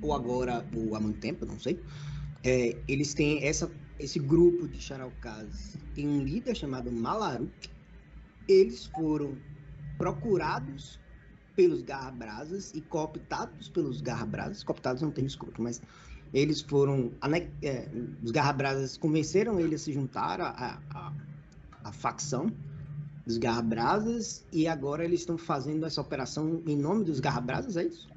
[0.00, 1.80] ou agora o há muito tempo, não sei.
[2.42, 7.68] É, eles têm essa, esse grupo de Xeralcás, tem um líder chamado Malaruk.
[8.46, 9.36] Eles foram
[9.96, 11.00] procurados
[11.56, 14.62] pelos Garrabrasas e cooptados pelos Garrabrasas.
[14.62, 15.80] Cooptados não tem escudo, mas
[16.32, 17.12] eles foram.
[17.62, 17.88] É,
[18.22, 22.52] os Garrabrasas convenceram ele a se juntar à facção
[23.26, 28.08] dos Garrabrasas e agora eles estão fazendo essa operação em nome dos Garrabrasas, é isso?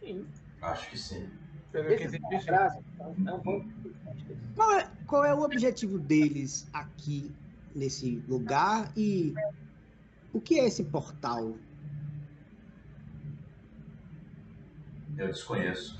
[0.00, 0.26] Sim.
[0.60, 1.28] Acho que sim.
[1.72, 2.20] Pelo que Esses.
[2.20, 2.82] Garrabrasas
[3.26, 3.64] é.
[4.54, 7.30] Qual é, qual é o objetivo deles aqui
[7.74, 9.32] nesse lugar e
[10.32, 11.54] o que é esse portal?
[15.16, 15.98] Eu desconheço.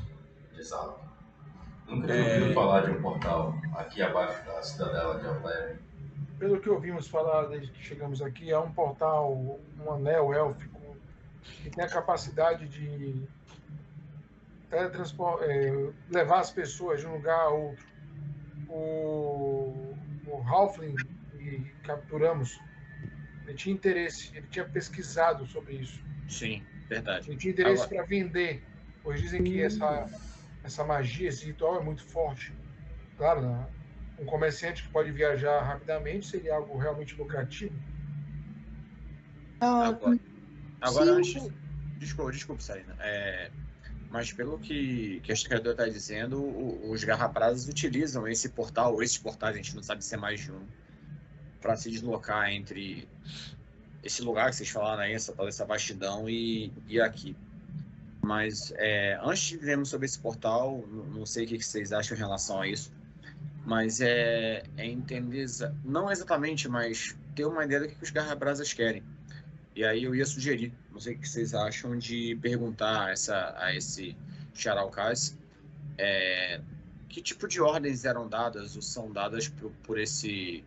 [0.54, 0.94] Diz Alan.
[1.88, 2.22] Nunca É.
[2.24, 5.78] tinha ouvido falar de um portal aqui abaixo da cidadela de Altair.
[6.40, 10.96] Pelo que ouvimos falar desde que chegamos aqui, é um portal, um anel élfico,
[11.62, 13.28] que tem a capacidade de
[14.72, 17.86] é, levar as pessoas de um lugar a outro.
[18.70, 19.94] O,
[20.26, 20.96] o Halfling
[21.32, 22.58] que capturamos,
[23.44, 26.02] ele tinha interesse, ele tinha pesquisado sobre isso.
[26.26, 27.30] Sim, verdade.
[27.30, 28.62] Ele tinha interesse para vender,
[29.02, 30.08] pois dizem que essa,
[30.64, 32.50] essa magia, esse ritual é muito forte.
[33.18, 33.66] Claro, né?
[34.20, 37.74] Um comerciante que pode viajar rapidamente seria algo realmente lucrativo.
[39.60, 40.18] Ah, Agora,
[40.80, 41.38] agora sim.
[41.38, 41.52] antes.
[41.98, 42.96] Desculpa, desculpa, Sarina.
[43.00, 43.50] É,
[44.10, 46.42] mas pelo que, que a criadora está dizendo,
[46.90, 50.40] os garrabrasas utilizam esse portal, ou esses portais, a gente não sabe se é mais
[50.40, 50.66] de um,
[51.60, 53.06] para se deslocar entre
[54.02, 57.36] esse lugar que vocês falaram aí, essa tal dessa vastidão e, e aqui.
[58.22, 62.20] Mas é, antes de vermos sobre esse portal, não sei o que vocês acham em
[62.20, 62.90] relação a isso,
[63.70, 65.46] mas é, é entender,
[65.84, 69.00] não exatamente, mas ter uma ideia do que os garrabrasas querem.
[69.76, 73.54] E aí eu ia sugerir, não sei o que vocês acham, de perguntar a, essa,
[73.56, 74.16] a esse
[74.52, 75.38] Charalcaz
[75.96, 76.60] é,
[77.08, 80.64] que tipo de ordens eram dadas ou são dadas por, por, esse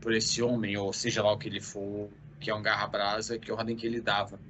[0.00, 2.08] por esse homem, ou seja lá o que ele for,
[2.40, 4.40] que é um garra-brasa, que ordem que ele dava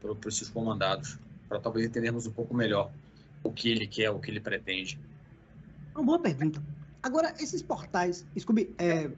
[0.00, 1.16] para os seus comandados,
[1.48, 2.90] para talvez entendermos um pouco melhor
[3.44, 4.98] o que ele quer, o que ele pretende.
[5.94, 6.60] Uma boa pergunta.
[7.02, 9.10] Agora, esses portais, Scooby, é,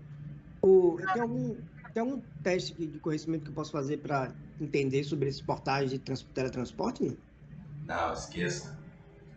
[0.63, 1.57] o, tem algum
[1.93, 5.99] tem algum teste de conhecimento que eu posso fazer para entender sobre esses portais de
[5.99, 7.05] teletransporte?
[7.05, 7.17] Não?
[7.85, 8.79] não, esqueça.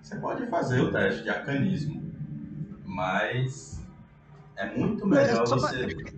[0.02, 2.14] Você pode fazer o teste de arcanismo,
[2.86, 3.82] mas
[4.56, 6.12] é muito melhor é você, pra...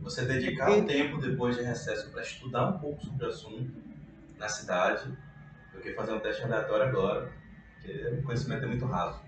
[0.00, 3.72] você dedicar um tempo depois de recesso para estudar um pouco sobre o assunto
[4.38, 5.16] na cidade
[5.72, 7.32] do que fazer um teste aleatório agora,
[7.74, 9.22] porque o conhecimento é muito raso.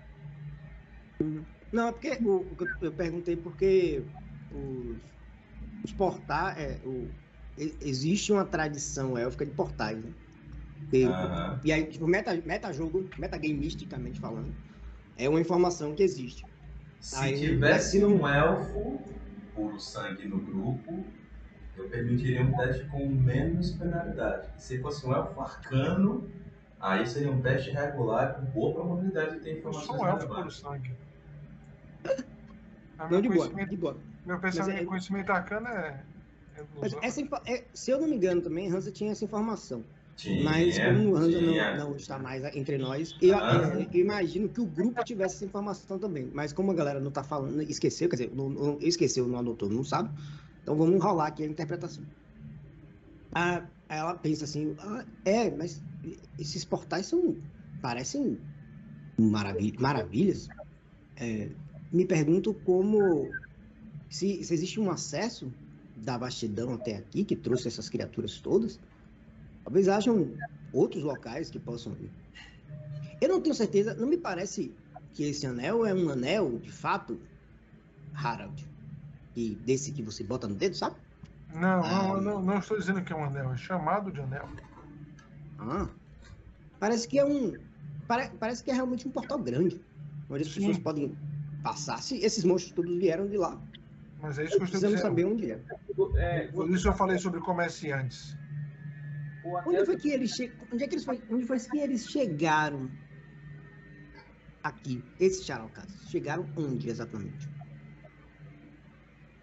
[1.21, 1.45] Uhum.
[1.71, 2.45] Não, é porque o,
[2.81, 4.03] eu perguntei porque
[4.51, 4.97] os
[5.83, 6.57] os portais.
[6.57, 7.07] É, o,
[7.57, 10.11] existe uma tradição élfica de portais, né?
[10.93, 11.59] E, uhum.
[11.63, 14.55] e aí, tipo, meta, meta-jogo, metagamisticamente falando,
[15.17, 16.45] é uma informação que existe.
[17.01, 18.15] Se aí, tivesse não...
[18.15, 19.01] um elfo
[19.53, 21.05] puro sangue no grupo,
[21.75, 24.47] eu permitiria um teste com menos penalidade.
[24.57, 26.29] Se fosse um elfo arcano,
[26.79, 30.27] aí seria um teste regular com boa probabilidade de ter informações eu sou um elfo
[30.27, 30.91] puro sangue.
[33.09, 33.97] Não, de boa, de boa.
[34.25, 36.03] Meu pensamento, é, conhecimento arcano é.
[36.57, 39.83] é essa, é, se eu não me engano também, Hansa tinha essa informação.
[40.15, 44.49] Tinha, mas como o Hansa não, não, está mais entre nós, eu, eu, eu, imagino
[44.49, 46.29] que o grupo tivesse essa informação também.
[46.33, 49.69] Mas como a galera não está falando, esqueceu, quer dizer, não, não, esqueceu, não anotou,
[49.69, 50.09] não sabe.
[50.61, 52.03] Então vamos rolar aqui a interpretação.
[53.31, 55.81] Ah, ela pensa assim, ah, é, mas
[56.37, 57.37] esses portais são
[57.81, 58.37] parecem
[59.79, 60.49] maravilhas.
[61.15, 61.49] É,
[61.91, 63.31] me pergunto como
[64.09, 65.51] se, se existe um acesso
[65.97, 68.79] da vastidão até aqui, que trouxe essas criaturas todas,
[69.63, 70.31] talvez hajam
[70.71, 72.11] outros locais que possam ir.
[73.21, 74.73] Eu não tenho certeza, não me parece
[75.13, 77.19] que esse anel é um anel, de fato,
[78.13, 78.65] Harald,
[79.35, 80.95] e desse que você bota no dedo, sabe?
[81.53, 84.47] Não, ah, não, não, não, estou dizendo que é um anel, é chamado de anel.
[85.57, 85.89] Ah,
[86.79, 87.53] parece que é um,
[88.07, 89.81] pare, parece que é realmente um portal grande,
[90.29, 90.55] onde as Sim.
[90.55, 91.17] pessoas podem
[91.63, 92.01] passar.
[92.01, 93.59] Se esses monstros todos vieram de lá.
[94.21, 95.01] Mas é isso que eu estou dizendo.
[95.01, 95.61] saber onde é.
[96.17, 96.47] é.
[96.47, 98.35] Por isso eu falei sobre comerciantes.
[99.65, 100.51] Onde foi que eles che...
[100.71, 101.21] onde é que eles foi...
[101.29, 102.89] onde foi que eles chegaram
[104.63, 105.03] aqui?
[105.19, 107.49] Esses Charalcas chegaram onde exatamente?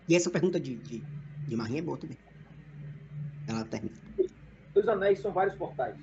[0.09, 1.03] E essa pergunta de, de,
[1.49, 2.19] de Marinha é boa também.
[3.49, 3.97] Ela termina.
[4.75, 5.97] Os anéis são vários portais.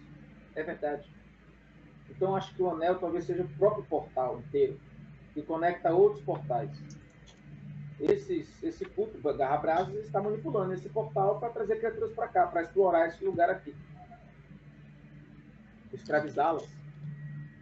[0.55, 1.07] É verdade.
[2.09, 4.79] Então acho que o anel talvez seja o próprio portal inteiro
[5.33, 6.69] que conecta outros portais
[7.99, 12.63] esses, esse culto Garra Brasas está manipulando esse portal para trazer criaturas para cá, para
[12.63, 13.73] explorar esse lugar aqui.
[15.93, 16.67] Escravizá-las.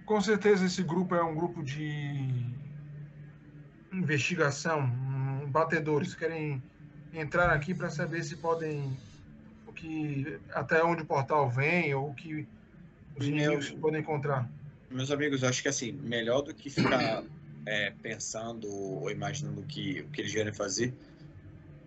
[0.06, 2.46] Com certeza esse grupo é um grupo de
[3.92, 4.90] investigação,
[5.48, 6.62] batedores, querem
[7.14, 8.98] entrar aqui para saber se podem
[9.68, 12.48] o que até onde o portal vem ou o que
[13.18, 14.50] os inimigos podem encontrar.
[14.90, 17.24] Meus amigos, acho que assim, melhor do que ficar
[17.66, 20.94] é, pensando ou imaginando que, o que eles querem fazer,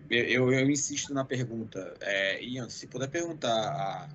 [0.09, 1.95] eu, eu, eu, insisto na pergunta.
[2.01, 4.09] É, Ian, se puder perguntar a,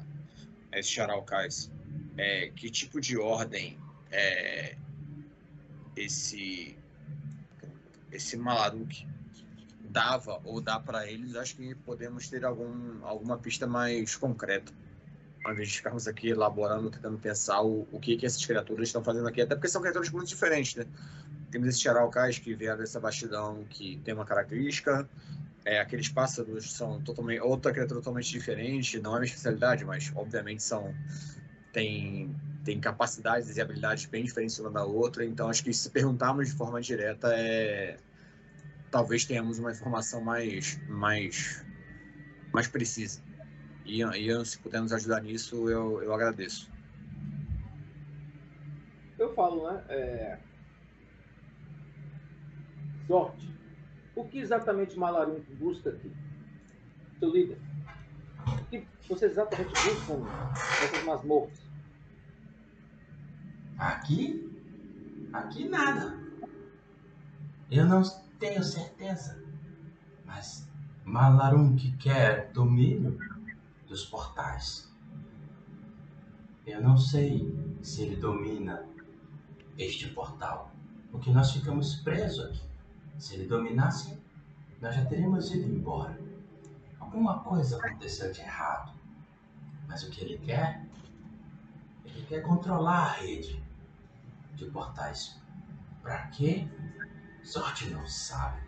[0.72, 1.70] a esse Charalcais
[2.16, 3.76] é, que tipo de ordem
[4.10, 4.76] é,
[5.96, 6.76] esse,
[8.12, 9.06] esse Malaruk
[9.80, 14.72] dava ou dá para eles, acho que podemos ter algum, alguma pista mais concreta.
[15.44, 19.02] Ao invés de ficarmos aqui elaborando, tentando pensar o, o que, que essas criaturas estão
[19.02, 20.84] fazendo aqui, até porque são criaturas muito diferentes, né?
[21.50, 25.08] Temos esses charaucais que vieram dessa bastidão que tem uma característica.
[25.64, 29.00] É, aqueles pássaros são totalmente outra criatura totalmente diferente.
[29.00, 30.94] Não é minha especialidade, mas obviamente são
[31.72, 35.24] tem tem capacidades e habilidades bem diferentes uma da outra.
[35.24, 37.96] Então acho que se perguntarmos de forma direta é
[38.90, 41.64] talvez tenhamos uma informação mais mais
[42.52, 43.20] mais precisa.
[43.84, 46.70] E Ian, se puder nos ajudar nisso, eu, eu agradeço.
[49.18, 49.84] Eu falo, né?
[49.88, 50.38] É
[53.10, 53.52] sorte.
[54.14, 56.12] O que exatamente Malarum busca aqui?
[57.18, 57.58] Seu líder.
[58.46, 60.20] O que vocês exatamente buscam
[60.80, 61.58] nessas masmorras?
[63.76, 64.48] Aqui?
[65.32, 66.16] Aqui nada.
[67.68, 68.02] Eu não
[68.38, 69.42] tenho certeza.
[70.24, 70.68] Mas
[71.04, 73.18] Malarum que quer domínio
[73.90, 74.88] dos portais.
[76.64, 78.86] Eu não sei se ele domina
[79.76, 80.70] este portal,
[81.10, 82.70] porque nós ficamos presos aqui.
[83.18, 84.16] Se ele dominasse,
[84.80, 86.18] nós já teríamos ido embora.
[87.00, 88.94] Alguma coisa aconteceu de errado.
[89.88, 90.86] Mas o que ele quer?
[92.04, 93.60] Ele quer controlar a rede
[94.54, 95.36] de portais.
[96.00, 96.68] Para quê?
[97.42, 98.60] Sorte não sabe.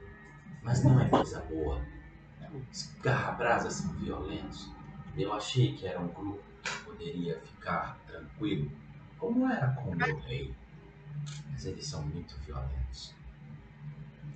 [0.64, 1.80] Mas não é coisa boa.
[2.70, 4.68] Os garra-brasas são violentos.
[5.16, 8.70] Eu achei que era um grupo que poderia ficar tranquilo,
[9.18, 10.54] como era com o meu rei.
[11.50, 13.14] Mas eles são muito violentos.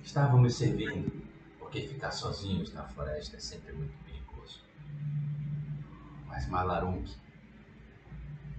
[0.03, 1.11] Estavam me servindo,
[1.57, 4.63] porque ficar sozinhos na floresta é sempre muito perigoso.
[6.27, 7.11] Mas Malarunk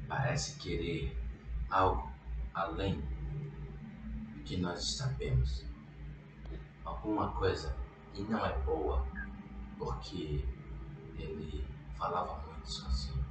[0.09, 1.16] parece querer
[1.70, 2.11] algo
[2.52, 3.00] além
[4.35, 5.64] do que nós sabemos.
[6.85, 7.76] Alguma coisa
[8.12, 9.07] que não é boa,
[9.78, 10.44] porque
[11.16, 11.64] ele
[11.98, 13.24] falava muito sozinho.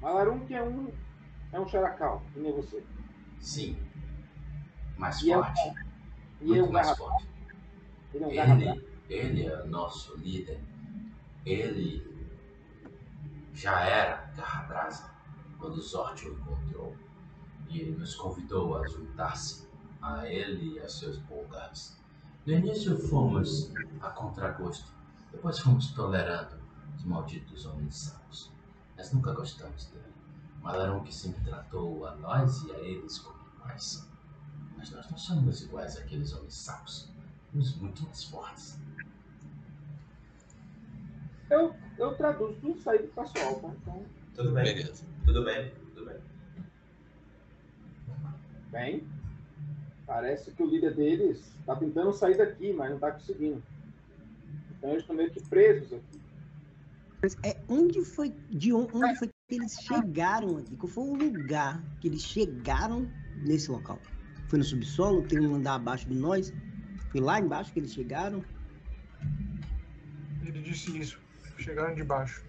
[0.00, 0.92] Malarunk é um
[1.52, 2.84] é um xaracal, que nem você.
[3.40, 3.76] Sim,
[4.98, 5.60] mais E é forte,
[6.40, 7.26] E é muito um mais garra, forte.
[8.14, 10.60] ele é um Ele, ele é nosso líder.
[11.44, 12.04] Ele
[13.54, 15.10] já era Garra Brasa
[15.58, 16.96] quando Zort o encontrou.
[17.68, 19.66] E ele nos convidou a juntar-se
[20.02, 21.96] a ele e a seus Bolgars.
[22.44, 24.92] No início fomos a contragosto,
[25.36, 26.56] depois fomos tolerando
[26.96, 28.50] os malditos homens sapos.
[28.96, 30.06] Mas nunca gostamos dele.
[30.62, 34.08] Malarão que sempre tratou a nós e a eles como iguais.
[34.78, 37.10] Mas nós não somos iguais àqueles homens sapos.
[37.52, 38.78] Somos muito mais fortes.
[41.50, 43.68] Eu, eu traduzo tudo isso aí pro pessoal, tá?
[43.68, 45.04] Então, Tudo bem, Beleza.
[45.24, 46.20] tudo bem, tudo bem.
[48.70, 49.08] bem,
[50.06, 53.62] parece que o líder deles está tentando sair daqui, mas não está conseguindo.
[54.78, 56.20] Então eles estão meio que presos aqui.
[57.42, 60.76] É onde foi, de on- onde foi que eles chegaram aqui?
[60.76, 63.10] Qual foi o lugar que eles chegaram
[63.44, 64.00] nesse local?
[64.48, 65.22] Foi no subsolo?
[65.22, 66.52] Tem um andar abaixo de nós?
[67.10, 68.44] Foi lá embaixo que eles chegaram?
[70.44, 71.18] Ele disse isso.
[71.58, 72.44] Chegaram de baixo.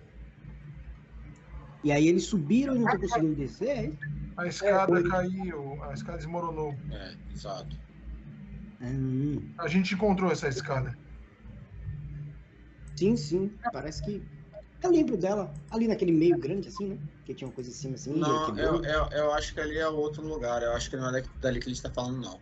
[1.84, 3.70] E aí eles subiram e não estão conseguindo descer?
[3.70, 3.98] é isso?
[4.36, 5.10] A escada foi.
[5.10, 6.76] caiu, a escada desmoronou.
[6.92, 7.76] É, exato.
[8.82, 10.96] Hum, A gente encontrou essa escada.
[12.98, 13.52] Sim, sim.
[13.72, 14.22] Parece que.
[14.84, 15.54] Eu lembro dela.
[15.72, 16.98] Ali naquele meio grande, assim, né?
[17.26, 18.14] Que tinha uma coisa em cima assim.
[18.14, 20.62] Não, eu, eu, eu acho que ali é outro lugar.
[20.62, 22.40] Eu acho que não é dali que a gente tá falando, não.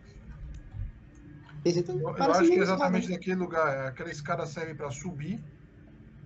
[1.64, 3.86] Esse então, Eu, eu acho que é meio exatamente daquele lugar.
[3.88, 5.42] Aquela escada serve para subir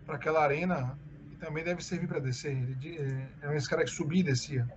[0.04, 0.98] para aquela arena
[1.32, 2.56] e também deve servir para descer.
[2.84, 4.68] É- É uma escada que subia e descia.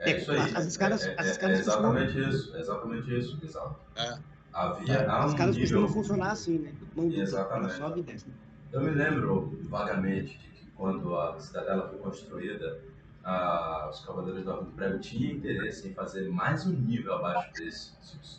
[0.00, 0.38] É É, isso aí.
[0.56, 3.80] as escadas- é, é- as é escadas exatamente isso, é exatamente isso, exato.
[3.96, 4.18] É.
[4.52, 6.02] Havia As um caras costumam nível.
[6.02, 6.72] funcionar assim, né?
[6.94, 8.26] Mão dupla, sobe e desce.
[8.28, 8.34] né?
[8.72, 12.80] Eu me lembro vagamente de que quando a cidadela foi construída,
[13.24, 17.52] ah, os Cavaleiros da Ordem do Prego tinham interesse em fazer mais um nível abaixo
[17.54, 17.92] desse,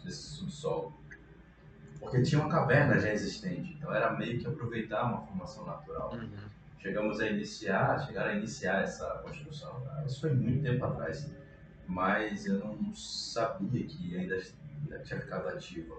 [0.04, 0.94] desse subsolo.
[2.00, 6.14] Porque tinha uma caverna já existente, então era meio que aproveitar uma formação natural.
[6.14, 6.30] Uhum.
[6.80, 9.82] Chegamos a iniciar, chegaram a iniciar essa construção.
[9.82, 10.04] tá?
[10.06, 11.30] Isso foi muito tempo atrás,
[11.88, 15.96] mas eu não sabia que ainda, ainda tinha ficado ativa.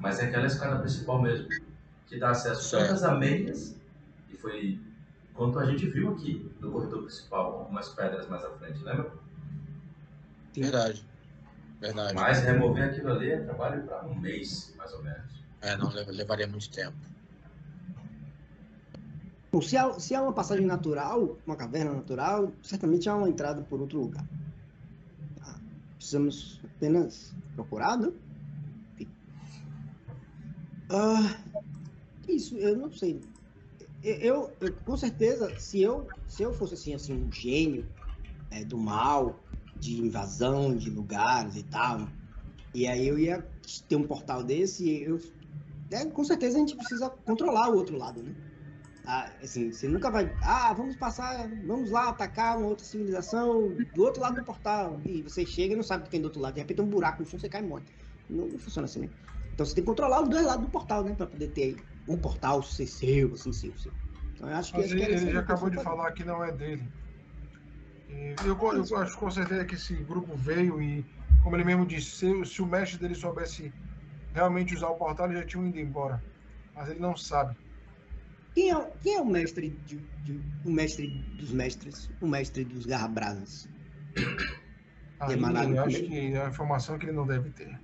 [0.00, 1.48] Mas é aquela escada principal mesmo,
[2.06, 2.86] que dá acesso a Certo.
[2.88, 3.76] todas as meias,
[4.30, 4.80] e foi
[5.34, 9.12] quanto a gente viu aqui no corredor principal, algumas pedras mais à frente, lembra?
[10.54, 11.04] Verdade.
[11.80, 12.14] Verdade.
[12.14, 15.44] Mas remover aquilo ali é trabalho para um mês, mais ou menos.
[15.60, 16.96] É, não leva- levaria muito tempo.
[19.52, 23.62] Bom, se há, se há uma passagem natural, uma caverna natural, certamente há uma entrada
[23.62, 24.24] por outro lugar.
[25.38, 25.60] Tá?
[25.96, 28.12] Precisamos apenas procurar, né?
[30.88, 31.36] Ah,
[32.28, 33.20] isso, eu não sei.
[34.02, 37.92] Eu, eu- com certeza, se eu, se eu fosse assim, assim um gênio
[38.50, 42.08] é, do mal, de invasão de lugares e tal,
[42.74, 43.42] e aí eu ia
[43.88, 45.18] ter um portal desse, eu,
[45.92, 48.36] é, com certeza a gente precisa controlar o outro lado, né?
[49.04, 50.36] Ah, assim, você nunca vai.
[50.42, 55.00] Ah, vamos passar, vamos lá atacar uma outra civilização do outro lado do portal.
[55.04, 56.54] E você chega e não sabe o que tem do outro lado.
[56.54, 57.84] De repente um buraco no chão, você cai e morre.
[58.28, 59.10] Não, não funciona assim, né?
[59.54, 61.14] Então você tem que controlar os dois lados do portal, né?
[61.14, 63.92] Pra poder ter um portal ser seu, assim, seu, seu.
[64.34, 64.78] Então eu acho que.
[64.78, 66.86] Mas que ele, ele já acabou de falar que não é dele.
[68.44, 71.04] Eu, eu acho com certeza que esse grupo veio e,
[71.42, 73.72] como ele mesmo disse, se, se o mestre dele soubesse
[74.32, 76.22] realmente usar o portal, ele já tinha ido embora.
[76.74, 77.56] Mas ele não sabe.
[78.54, 82.10] Quem é, quem é o mestre de, de, o mestre dos mestres?
[82.20, 83.68] O mestre dos garrabrasas?
[85.20, 85.38] Aí,
[85.74, 87.78] eu acho que a informação que ele não deve ter.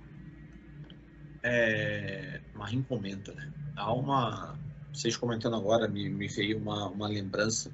[1.43, 3.51] É, Marim comenta, né?
[3.75, 4.57] Há uma.
[4.93, 7.71] Vocês comentando agora me, me veio uma, uma lembrança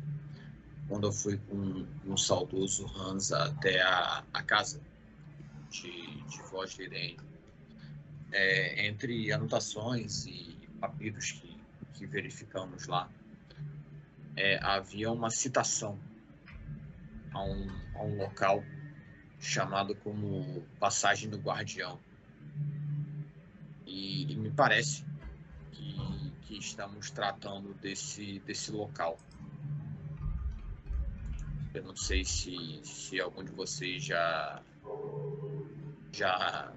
[0.87, 4.81] quando eu fui com um saudoso Hans até a, a casa
[5.69, 7.19] de, de Voz de Irene.
[8.31, 11.57] É, entre anotações e papiros que,
[11.93, 13.09] que verificamos lá,
[14.35, 15.99] é, havia uma citação
[17.31, 18.63] a um, a um local
[19.39, 21.99] chamado como Passagem do Guardião.
[23.89, 25.03] E, e me parece
[25.71, 29.17] que, que, estamos tratando desse, desse local.
[31.73, 34.61] Eu não sei se, se algum de vocês já,
[36.11, 36.71] já,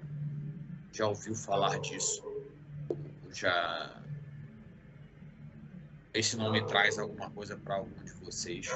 [0.91, 2.23] já ouviu falar disso.
[3.31, 4.01] Já.
[6.15, 8.67] Esse nome traz alguma coisa para algum de vocês.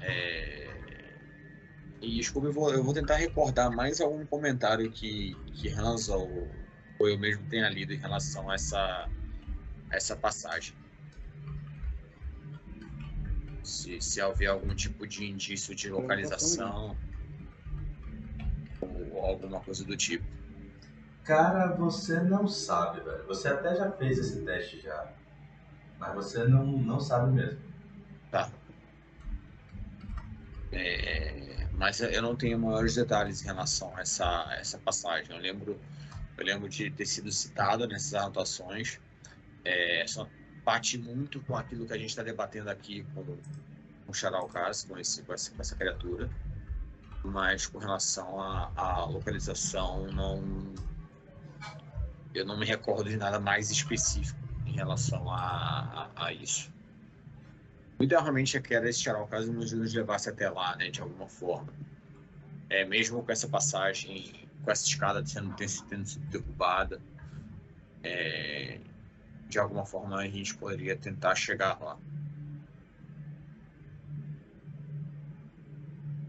[0.00, 0.63] É,
[2.00, 6.50] e desculpa, eu vou, eu vou tentar recordar mais algum comentário que, que Hans ou,
[6.98, 9.08] ou eu mesmo tenha lido em relação a essa,
[9.90, 10.74] a essa passagem.
[13.62, 16.96] Se, se houver algum tipo de indício de localização
[18.80, 20.24] ou, ou alguma coisa do tipo.
[21.24, 23.26] Cara, você não sabe, velho.
[23.26, 25.10] Você até já fez esse teste já.
[25.98, 27.58] Mas você não, não sabe mesmo.
[28.30, 28.50] Tá.
[30.70, 35.34] É, mas eu não tenho maiores detalhes em relação a essa, essa passagem.
[35.34, 35.80] Eu lembro,
[36.36, 39.00] eu lembro de ter sido citado nessas anotações.
[39.64, 40.28] É, só
[40.64, 43.38] bate muito com aquilo que a gente está debatendo aqui com, com
[44.08, 46.30] o Charalcas, com, com, essa, com essa criatura.
[47.24, 50.74] Mas com relação à localização, não,
[52.34, 56.73] eu não me recordo de nada mais específico em relação a, a, a isso.
[58.00, 61.72] Idealmente, eu quero esse Charalcas nos, nos levasse até lá, né, de alguma forma.
[62.68, 67.00] É, mesmo com essa passagem, com essa escada sendo, tendo sido derrubada,
[68.02, 68.80] é,
[69.48, 71.96] de alguma forma a gente poderia tentar chegar lá.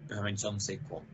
[0.07, 1.05] Realmente só não sei como.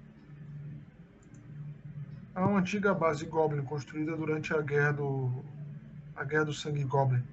[2.36, 5.44] É uma antiga base Goblin construída durante a guerra do
[6.16, 7.24] a guerra do sangue Goblin.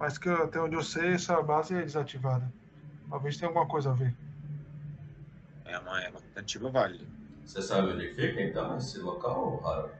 [0.00, 2.50] Mas que até onde eu sei, essa base é desativada.
[3.10, 4.16] Talvez tenha alguma coisa a ver.
[5.66, 7.04] É uma, é uma tentativa válida.
[7.44, 9.94] Você sabe onde fica então esse local, Harold?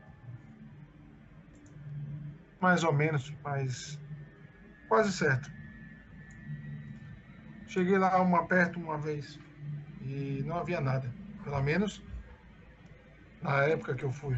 [2.60, 4.00] Mais ou menos, mas
[4.88, 5.50] quase certo.
[7.68, 9.38] Cheguei lá uma perto uma vez
[10.00, 11.12] e não havia nada.
[11.44, 12.02] Pelo menos
[13.42, 14.36] na época que eu fui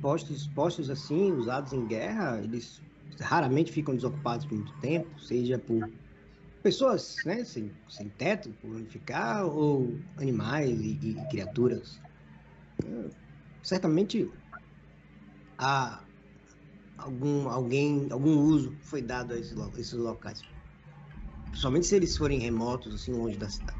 [0.00, 2.82] postos, postos assim, usados em guerra, eles
[3.20, 5.90] raramente ficam desocupados por muito tempo, seja por
[6.62, 12.00] pessoas né, sem, sem teto, por onde ficar, ou animais e, e criaturas.
[13.62, 14.30] Certamente
[15.58, 16.02] há
[16.96, 20.42] algum, alguém, algum uso foi dado a esses, esses locais.
[21.50, 23.78] Principalmente se eles forem remotos, assim, longe da cidade.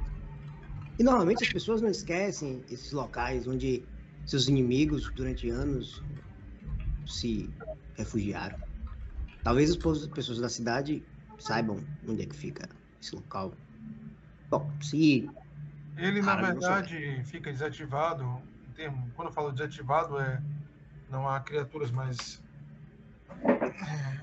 [0.99, 3.83] E normalmente as pessoas não esquecem esses locais onde
[4.27, 6.03] seus inimigos durante anos
[7.07, 7.51] se
[7.97, 8.59] refugiaram.
[9.43, 9.77] Talvez as
[10.09, 11.03] pessoas da cidade
[11.39, 12.69] saibam onde é que fica
[13.01, 13.55] esse local.
[14.51, 15.31] Bom, se.
[15.97, 18.41] Ele, na verdade, fica desativado.
[18.75, 20.43] Termo, quando eu falo desativado, é.
[21.11, 22.43] Não há criaturas, mas.
[23.45, 24.21] É,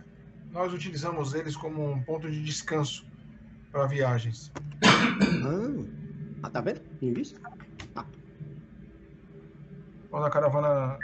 [0.52, 3.06] nós utilizamos eles como um ponto de descanso
[3.72, 4.52] para viagens.
[4.84, 6.82] Ah, ah tá vendo?
[7.02, 7.40] Visto?
[10.10, 10.98] Quando a caravana,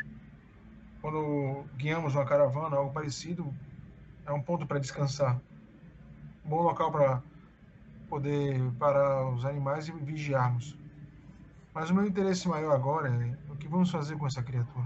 [1.01, 3.53] quando guiamos uma caravana, algo parecido,
[4.25, 5.39] é um ponto para descansar.
[6.45, 7.21] Um bom local para
[8.09, 10.77] poder parar os animais e vigiarmos.
[11.73, 14.85] Mas o meu interesse maior agora é o que vamos fazer com essa criatura.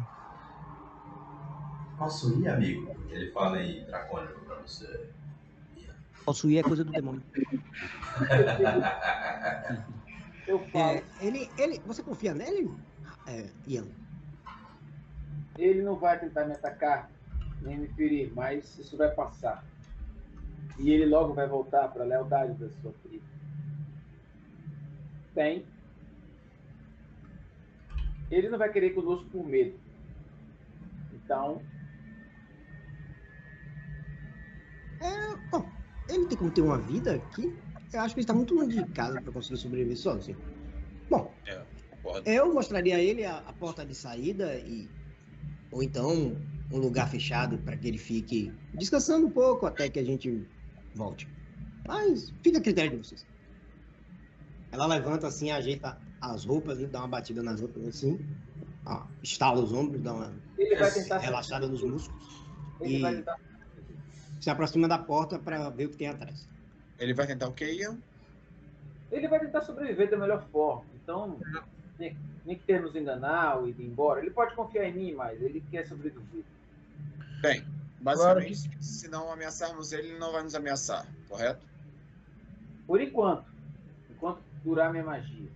[1.97, 2.95] Posso ir, amigo?
[3.09, 5.09] Ele fala em dracônico para você.
[6.23, 7.23] Posso ir é coisa do demônio.
[10.47, 10.91] Eu falo.
[10.91, 12.71] É, ele, ele, você confia nele,
[13.27, 13.85] é, Ian?
[15.57, 17.09] Ele não vai tentar me atacar
[17.61, 19.63] nem me ferir, mas isso vai passar.
[20.77, 23.25] E ele logo vai voltar para a lealdade da sua tribo.
[25.33, 25.65] Tem.
[28.29, 29.79] Ele não vai querer conosco por medo.
[31.13, 31.61] Então.
[35.01, 35.69] É, bom,
[36.09, 37.55] ele tem como ter uma vida aqui.
[37.93, 40.37] Eu acho que ele está muito longe de casa para conseguir sobreviver sozinho.
[41.09, 41.33] Bom,
[42.25, 44.89] é, eu mostraria a ele a, a porta de saída e
[45.71, 46.35] ou então
[46.71, 50.45] um lugar fechado para que ele fique descansando um pouco até que a gente
[50.93, 51.27] volte.
[51.87, 53.25] Mas fica a critério de vocês.
[54.71, 58.19] Ela levanta assim, ajeita as roupas, dá uma batida nas roupas assim,
[58.85, 60.33] ó, estala os ombros, dá uma
[61.21, 62.43] relaxada nos músculos
[62.81, 63.39] e tentar...
[64.41, 66.47] se aproxima da porta para ver o que tem atrás.
[66.99, 67.97] Ele vai tentar o que, Ian?
[69.11, 70.83] Ele vai tentar sobreviver da melhor forma.
[71.01, 71.39] Então,
[72.47, 74.21] nem, nem que ter nos enganar ou ir embora.
[74.21, 76.43] Ele pode confiar em mim, mas ele quer sobreviver.
[77.41, 77.63] Bem,
[77.99, 78.85] basicamente, claro que...
[78.85, 81.65] se não ameaçarmos ele, ele não vai nos ameaçar, correto?
[82.87, 83.45] Por enquanto.
[84.09, 85.47] Enquanto durar minha magia.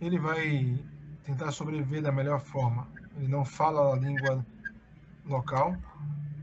[0.00, 0.78] Ele vai
[1.24, 2.86] tentar sobreviver da melhor forma.
[3.16, 4.44] Ele não fala a língua
[5.26, 5.76] local,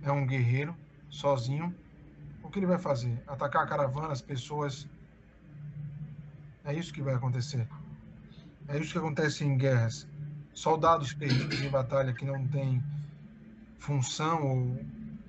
[0.03, 0.75] é um guerreiro,
[1.09, 1.73] sozinho.
[2.43, 3.17] O que ele vai fazer?
[3.27, 4.87] Atacar a caravana, as pessoas.
[6.65, 7.65] É isso que vai acontecer.
[8.67, 10.07] É isso que acontece em guerras.
[10.53, 12.81] Soldados perdidos em batalha que não têm
[13.77, 14.85] função ou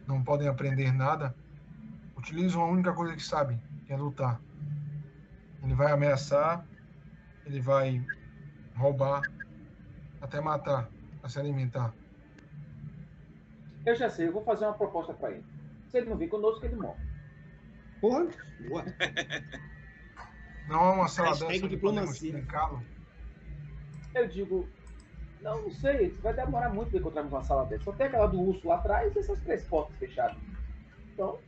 [0.07, 1.35] não podem aprender nada,
[2.17, 4.41] utilizam a única coisa que sabem, que é lutar.
[5.63, 6.65] Ele vai ameaçar,
[7.45, 8.05] ele vai
[8.77, 9.23] roubar,
[10.21, 10.89] até matar,
[11.23, 11.93] a se alimentar.
[13.85, 15.45] Eu já sei, eu vou fazer uma proposta para ele.
[15.89, 17.01] Se ele não vir conosco, ele morre.
[18.01, 18.27] Porra,
[18.69, 18.85] boa.
[20.69, 22.45] Não há uma sala dessa diplomacia.
[24.17, 24.67] Eu digo,
[25.43, 27.85] não, não sei, vai demorar muito para encontrarmos uma sala dessa.
[27.85, 30.39] Só tem aquela do urso lá atrás e essas três portas fechadas.
[31.13, 31.39] Então.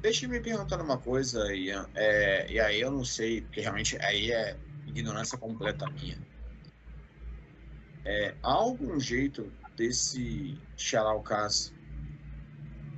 [0.00, 1.86] Deixa eu me perguntar uma coisa, Ian.
[1.94, 6.18] É, e aí eu não sei, porque realmente aí é ignorância completa minha.
[8.06, 11.74] É, há algum jeito desse Xaralcas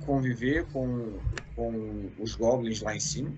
[0.05, 1.19] conviver com,
[1.53, 3.33] com os goblins lá em cima?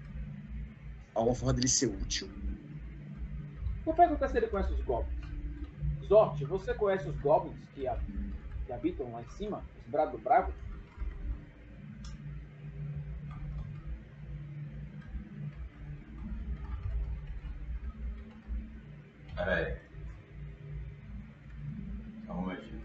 [1.16, 2.30] Alguma forma dele ser útil?
[3.86, 5.24] Vou perguntar se ele conhece os goblins.
[6.08, 7.86] Zort, você conhece os goblins que,
[8.66, 9.64] que habitam lá em cima?
[9.80, 10.54] Os Brado Bravo?
[19.36, 19.78] Peraí.
[22.26, 22.82] Só um momentinho.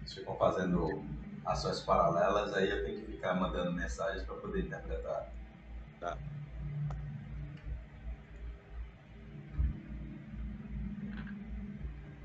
[0.00, 1.04] Eles ficam fazendo
[1.44, 5.32] ações paralelas, aí eu tenho que ficar mandando mensagens para poder interpretar.
[6.00, 6.18] Tá.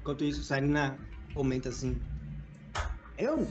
[0.08, 0.98] Enquanto isso, Sarina
[1.34, 2.02] comenta assim:
[3.18, 3.46] Eu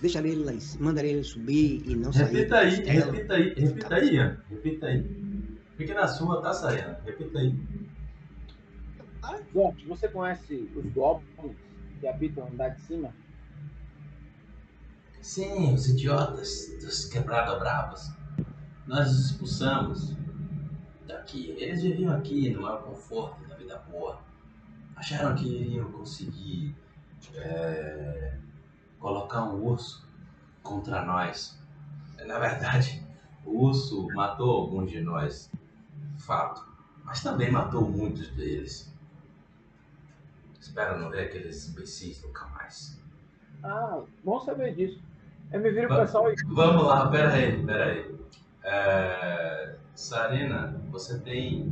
[0.00, 2.24] deixaria ele lá em cima, mandaria ele subir e não sair.
[2.24, 4.40] Repita aí, repita aí, repita aí, Ian.
[4.50, 5.60] Repita aí.
[5.76, 6.98] Fique na sua, tá, Sarina?
[7.04, 7.54] Repita aí.
[9.54, 11.56] Jorge, você conhece os goblins
[12.00, 13.14] que habitam andar de cima?
[15.20, 18.10] Sim, os idiotas dos quebrada bravos.
[18.88, 20.16] Nós os expulsamos
[21.06, 21.54] daqui.
[21.56, 24.31] Eles viviam aqui no maior conforto da vida boa
[25.02, 26.76] acharam que iriam conseguir
[27.34, 28.36] é,
[29.00, 30.08] colocar um urso
[30.62, 31.60] contra nós.
[32.24, 33.04] Na verdade,
[33.44, 35.50] o urso matou alguns de nós,
[36.18, 36.64] fato,
[37.04, 38.96] mas também matou muitos deles.
[40.60, 42.96] Espero não ver aqueles imbecis nunca mais.
[43.64, 45.02] Ah, bom saber disso.
[45.50, 46.36] Eu me viro para pessoal e...
[46.46, 48.16] Vamos lá, pera aí, pera aí.
[48.62, 49.76] É...
[49.96, 51.70] Sarina, você tem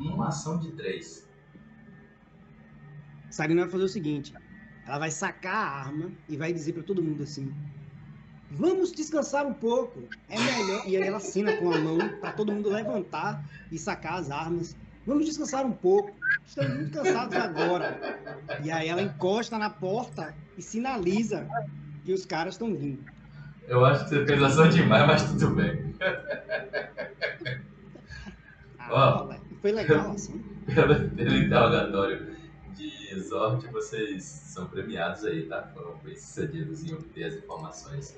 [0.00, 1.25] uma ação de três.
[3.36, 4.32] Sarina vai fazer o seguinte:
[4.86, 7.52] ela vai sacar a arma e vai dizer para todo mundo assim:
[8.50, 10.82] Vamos descansar um pouco, é melhor.
[10.86, 14.74] E aí ela assina com a mão para todo mundo levantar e sacar as armas.
[15.06, 16.16] Vamos descansar um pouco,
[16.46, 18.00] estamos muito cansados agora.
[18.64, 21.46] E aí ela encosta na porta e sinaliza
[22.06, 23.04] que os caras estão vindo.
[23.68, 25.94] Eu acho que você fez ação demais, mas tudo bem.
[28.78, 30.40] Ah, foi legal assim.
[30.74, 32.35] Pelo, pelo interrogatório
[32.76, 35.62] de sorte vocês são premiados aí, tá?
[35.74, 38.16] Foram bem sucedidos em obter as informações.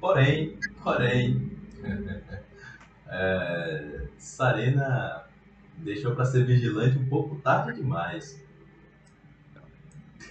[0.00, 1.52] Porém, porém,
[3.06, 5.26] é, Sarena
[5.76, 8.42] deixou para ser vigilante um pouco tarde demais.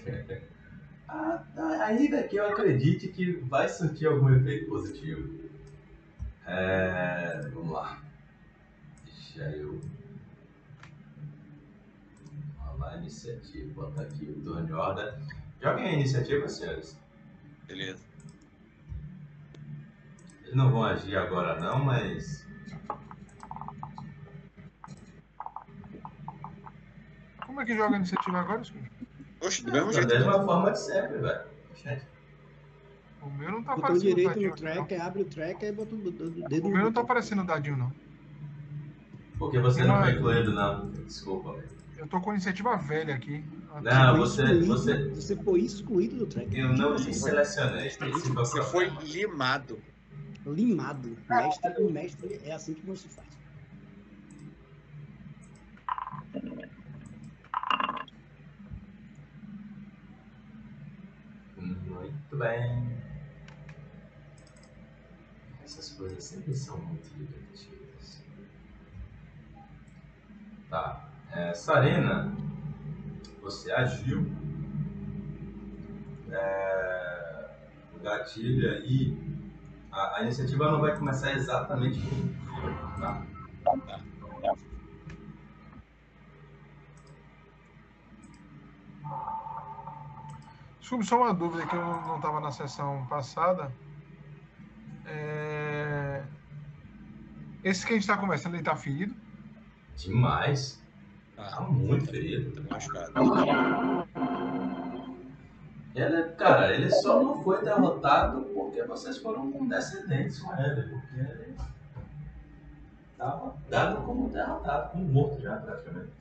[1.13, 5.41] Ah, tá, ainda que eu acredite que vai surtir algum efeito positivo.
[6.47, 8.01] É, vamos lá.
[9.03, 9.81] Deixa eu
[12.91, 13.73] lá, iniciativa.
[13.73, 15.13] Botar aqui o turno de ordem.
[15.61, 16.99] Joguem a iniciativa, senhores.
[17.67, 18.03] Beleza.
[20.43, 22.45] Eles não vão agir agora não, mas.
[27.45, 28.91] Como é que joga a iniciativa agora, Scooby?
[29.41, 30.07] Oxe, do mesmo jeito.
[30.07, 31.51] Da mesma forma de sempre, velho.
[33.21, 34.15] O meu não tá Botou aparecendo.
[34.15, 36.67] direito no tracker, abre o tracker e bota o dedo.
[36.67, 37.93] O meu não tá aparecendo o dadinho, não.
[39.37, 40.89] Porque você não foi incluído, não.
[40.91, 41.80] Desculpa, velho.
[42.01, 43.45] Eu tô com iniciativa velha aqui.
[43.83, 45.09] Não, você, excluído, você.
[45.09, 46.57] Você foi excluído do track.
[46.57, 47.89] Eu não Você te selecionei.
[47.89, 49.79] O Você foi limado.
[50.43, 51.15] Limado.
[51.29, 53.27] Mestre com mestre é assim que não se faz.
[61.55, 62.97] Muito bem.
[65.63, 68.23] Essas coisas sempre são muito divertidas.
[70.67, 71.10] Tá.
[71.33, 72.35] É, Sarena,
[73.41, 74.25] você agiu.
[76.29, 77.49] É,
[77.95, 79.17] o gatilho aí.
[79.91, 82.99] A, a iniciativa não vai começar exatamente como.
[82.99, 83.25] Tá?
[90.79, 93.71] Desculpe, só uma dúvida que eu não estava na sessão passada.
[95.05, 96.23] É,
[97.63, 99.15] Esse que a gente está conversando, ele está ferido?
[99.95, 100.80] Demais.
[101.49, 102.51] Tá muito ferido.
[102.61, 103.11] tá machucado.
[105.93, 111.55] Ele, cara, ele só não foi derrotado porque vocês foram condescendentes com ele, porque ele
[113.11, 116.11] estava dado como derrotado, como morto já praticamente.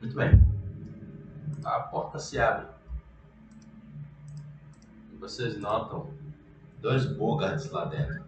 [0.00, 0.40] Muito bem.
[1.64, 2.68] A porta se abre.
[5.12, 6.08] E vocês notam
[6.80, 8.24] dois Bogarts lá dentro.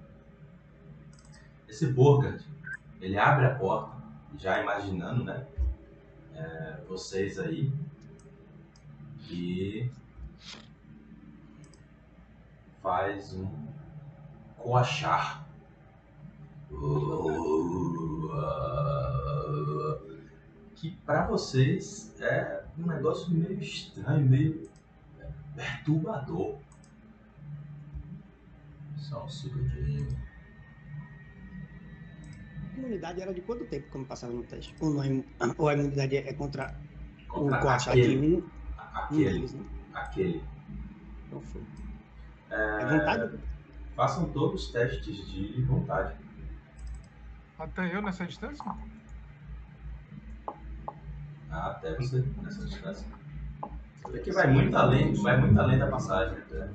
[1.68, 2.42] Esse Bogart,
[3.00, 3.97] ele abre a porta,
[4.36, 5.46] já imaginando, né?
[6.38, 7.72] é, vocês aí.
[9.30, 9.90] E
[12.82, 13.68] faz um
[14.56, 15.46] coachar.
[20.76, 24.70] Que pra vocês é um negócio meio estranho, meio
[25.54, 26.56] perturbador.
[28.96, 30.27] Só um segundinho.
[32.78, 34.72] A imunidade era de quanto tempo quando passava no teste?
[34.80, 35.08] Ou, não é
[35.58, 36.72] ou a imunidade é contra,
[37.26, 38.48] Contra o coachar de aquele, um,
[38.94, 39.64] aquele, deles, né?
[39.92, 40.44] aquele.
[41.32, 41.62] Não foi.
[42.50, 43.38] É, É vontade?
[43.96, 46.14] façam todos os testes de vontade.
[47.58, 48.64] Até eu nessa distância?
[51.50, 53.08] Até você nessa distância.
[54.04, 56.38] Você vê que vai muito além, vai muito além da passagem.
[56.48, 56.70] Né?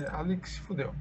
[0.00, 0.94] É, ali que se fudeu.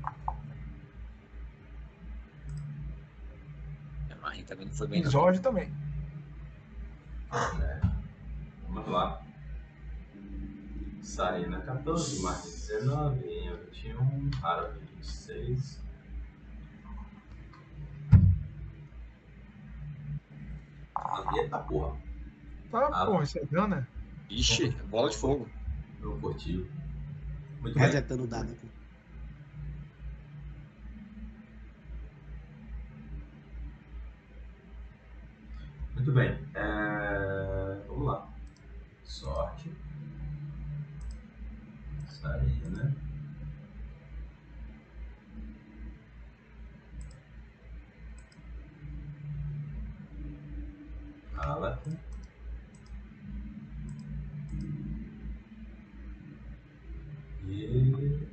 [4.11, 5.01] A Marinha também não foi bem.
[5.01, 5.71] Exódio também.
[7.31, 7.81] É.
[8.67, 9.21] Vamos lá.
[11.01, 15.79] Sarina 14, mais 19, Enha 21, Ara 26.
[21.35, 21.97] Eita porra,
[22.71, 23.05] Tá, Ah.
[23.05, 23.87] porra, isso é dano, né?
[24.29, 25.49] Ixi, bola de fogo.
[26.01, 26.69] eu curti.
[27.61, 27.83] Muito bem.
[27.83, 28.69] Resetando o dado aqui.
[36.09, 36.39] Muito bem.
[36.55, 38.27] É, Vamos lá.
[39.03, 39.71] Sorte.
[42.07, 42.95] Sarina.
[51.37, 51.91] Alata.
[57.47, 58.27] E.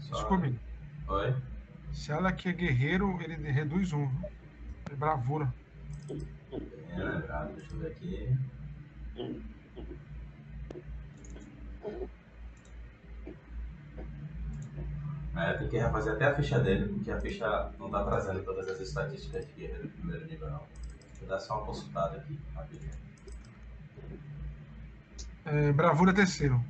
[0.00, 0.12] Sorte.
[0.12, 0.60] Desculpe,
[1.08, 1.34] Oi.
[1.92, 4.06] se ela que é guerreiro, ele reduz um.
[4.90, 5.50] É bravura.
[6.08, 8.38] Bem lembrado, deixa eu ver aqui.
[15.36, 18.68] É, tem que refazer até a ficha dele, porque a ficha não tá trazendo todas
[18.68, 20.66] as estatísticas de guerreiro do primeiro nível, não.
[21.20, 22.92] Vou dar só uma consultada aqui, rapidinho.
[25.44, 26.62] É, bravura é terceiro.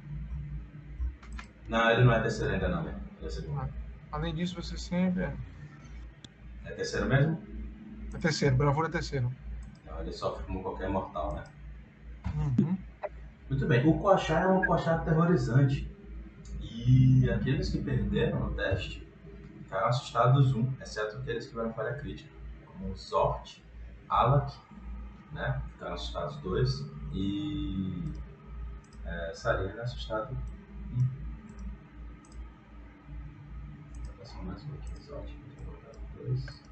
[1.68, 2.94] Não, ele não é terceiro ainda não, né?
[3.18, 3.68] Ele é segundo.
[4.12, 5.36] Além disso, você sempre é,
[6.64, 7.47] É terceiro mesmo?
[8.14, 8.56] É terceiro.
[8.56, 9.32] Bravura é terceiro.
[9.82, 11.44] Então ele sofre como qualquer mortal, né?
[12.34, 12.76] Uhum.
[13.48, 15.90] Muito bem, o Coachar é um Coachar aterrorizante.
[16.60, 19.06] E aqueles que perderam no teste
[19.62, 22.30] ficaram assustados um, exceto aqueles que tiveram falha crítica,
[22.66, 23.58] como Zort,
[24.08, 24.56] Alak,
[25.32, 25.60] né?
[25.72, 26.84] Ficaram assustados dois.
[27.12, 28.12] E
[29.04, 30.34] é, Sarina assustado
[30.92, 31.08] um.
[34.04, 35.30] Vou passar mais um aqui, Zort,
[36.16, 36.67] dois.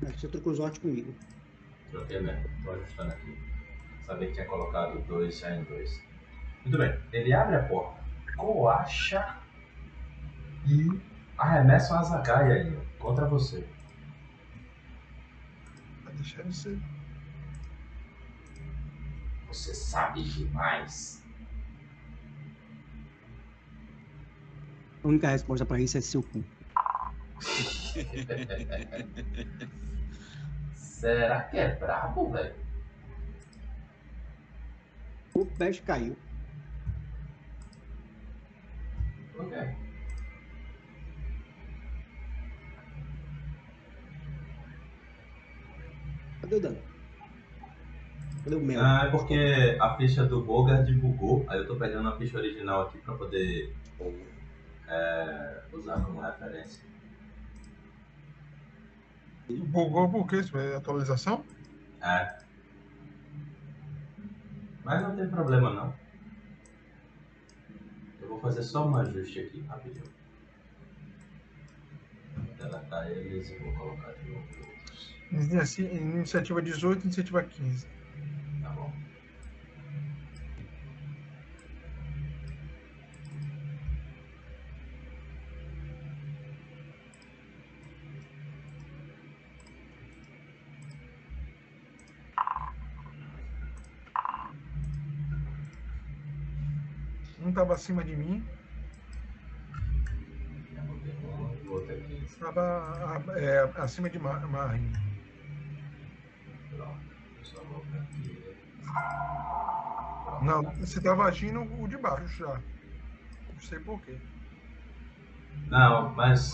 [0.00, 1.14] Que você trocou os ótimos comigo.
[1.90, 3.38] Troquei mesmo, tô ajustando aqui.
[4.04, 6.02] Sabia que tinha colocado dois já em dois.
[6.64, 8.02] Muito bem, ele abre a porta,
[8.36, 9.38] coacha
[10.66, 11.00] e
[11.38, 13.66] arremessa uma zagaia aí contra você.
[16.04, 16.78] Vai deixar ser.
[19.48, 21.24] Você sabe demais.
[25.02, 26.44] A única resposta pra isso é seu cu.
[30.96, 32.54] Será que é brabo, velho?
[35.34, 36.16] O peixe caiu.
[39.38, 39.58] Ok.
[46.40, 46.78] Cadê o dano?
[48.42, 48.80] Cadê o mel?
[48.82, 52.86] Ah, é porque a ficha do Bogard bugou, aí eu tô pegando a ficha original
[52.86, 53.76] aqui pra poder
[54.88, 56.82] é, usar como referência.
[59.48, 60.40] Bugou por quê?
[60.40, 61.44] Isso é atualização?
[62.02, 62.36] É.
[64.84, 65.94] Mas não tem problema não.
[68.20, 70.04] Eu vou fazer só um ajuste aqui, rapidinho.
[72.36, 75.14] Vou deletar eles e vou colocar de novo outros.
[75.32, 77.86] Inici- Iniciativa 18, iniciativa 15.
[97.76, 98.42] Acima de mim,
[100.74, 102.24] Já botei um e o outro aqui.
[102.40, 104.40] tava a- é, acima de Mar.
[110.42, 112.60] Não, você tava agindo o de baixo já.
[113.52, 114.16] Não sei porquê.
[115.68, 116.52] Não, mas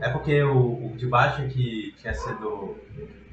[0.00, 2.76] é porque o, o de baixo que tinha sido.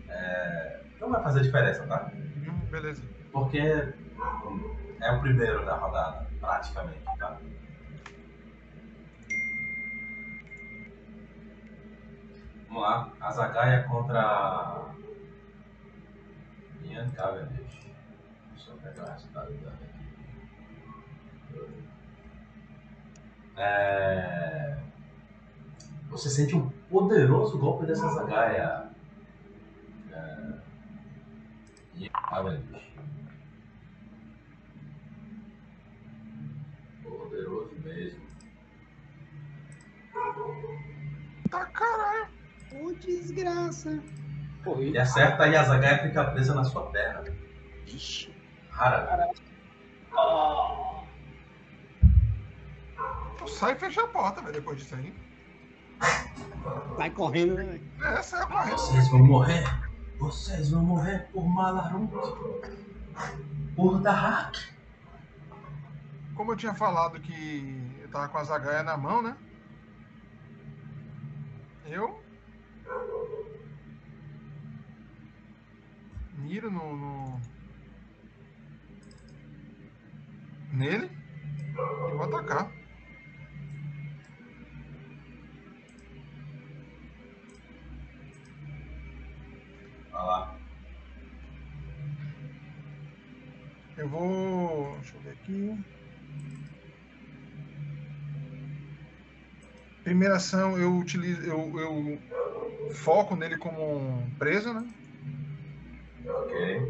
[0.08, 2.12] é, não vai fazer diferença, tá?
[2.16, 3.04] Hum, beleza.
[3.32, 7.40] Porque é o primeiro da rodada, praticamente, tá?
[12.68, 14.94] Vamos lá, a Zagaia contra
[16.84, 17.80] Ian Cavendish.
[18.52, 19.90] Deixa eu pegar o resultado dela aqui.
[23.58, 24.78] É...
[26.10, 28.90] Você sente um poderoso golpe dessa Zagaia.
[30.12, 30.54] É...
[31.96, 32.89] Ian Cavendish.
[37.40, 38.20] Poderoso mesmo.
[41.50, 42.28] Tá caralho.
[42.82, 44.04] Ô, desgraça.
[44.64, 47.34] Porra, Ele acerta e a Zagaia fica presa na sua perna.
[47.88, 48.36] Ixi.
[48.72, 49.30] Rara.
[53.38, 55.14] Tu sai e fecha a porta, velho, depois disso aí.
[56.98, 57.64] Vai correndo, né?
[57.64, 57.92] velho?
[58.02, 58.78] É, sai correndo.
[58.78, 59.64] Vocês vão morrer.
[60.20, 62.12] Vocês vão morrer por Malarut.
[63.76, 64.79] Por Dahak.
[66.40, 69.36] Como eu tinha falado que eu tava com a zagaia na mão, né?
[71.86, 72.24] Eu.
[76.38, 76.96] Miro no.
[76.96, 77.42] no-
[80.72, 81.12] Nele.
[82.08, 82.72] E vou atacar.
[90.14, 90.60] Olha lá.
[93.98, 94.94] Eu vou.
[95.00, 95.99] Deixa eu ver aqui.
[100.10, 101.40] Primeira ação eu utilizo.
[101.44, 102.20] Eu, eu
[102.94, 104.84] foco nele como um preso, né?
[106.28, 106.82] Ok.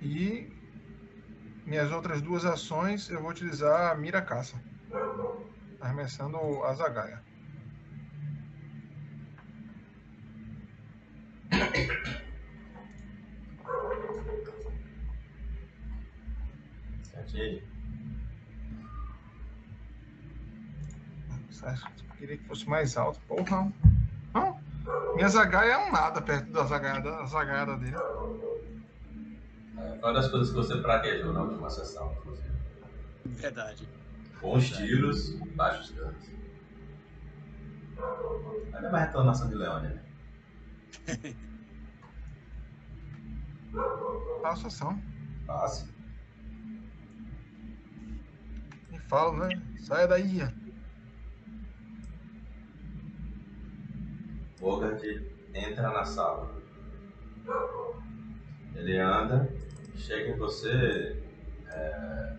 [0.00, 0.48] E
[1.66, 4.58] minhas outras duas ações eu vou utilizar a mira caça.
[5.78, 7.22] Arremessando a zagaia.
[22.18, 23.20] Queria que fosse mais alto?
[23.28, 23.70] Porra.
[24.34, 24.60] Não.
[25.14, 27.96] Minha zagaia é um nada perto da zagaia, da zagaiada dele.
[27.96, 27.98] É,
[29.98, 32.48] Foi uma das coisas que você praguejou na última sessão, inclusive.
[33.24, 33.88] Verdade.
[34.40, 36.24] Bons tiros, baixos danos.
[38.74, 40.02] Olha uma reclamação de Leônia.
[41.06, 41.34] né?
[44.42, 45.02] Faço ação.
[45.46, 45.88] Fácil.
[49.08, 49.48] Falo, né?
[49.78, 50.40] Saia daí.
[54.60, 55.02] Bogart
[55.54, 56.54] entra na sala.
[58.74, 59.48] Ele anda,
[59.94, 61.22] chega em você.
[61.68, 62.36] É...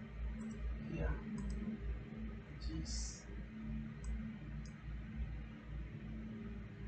[2.59, 3.25] Diz.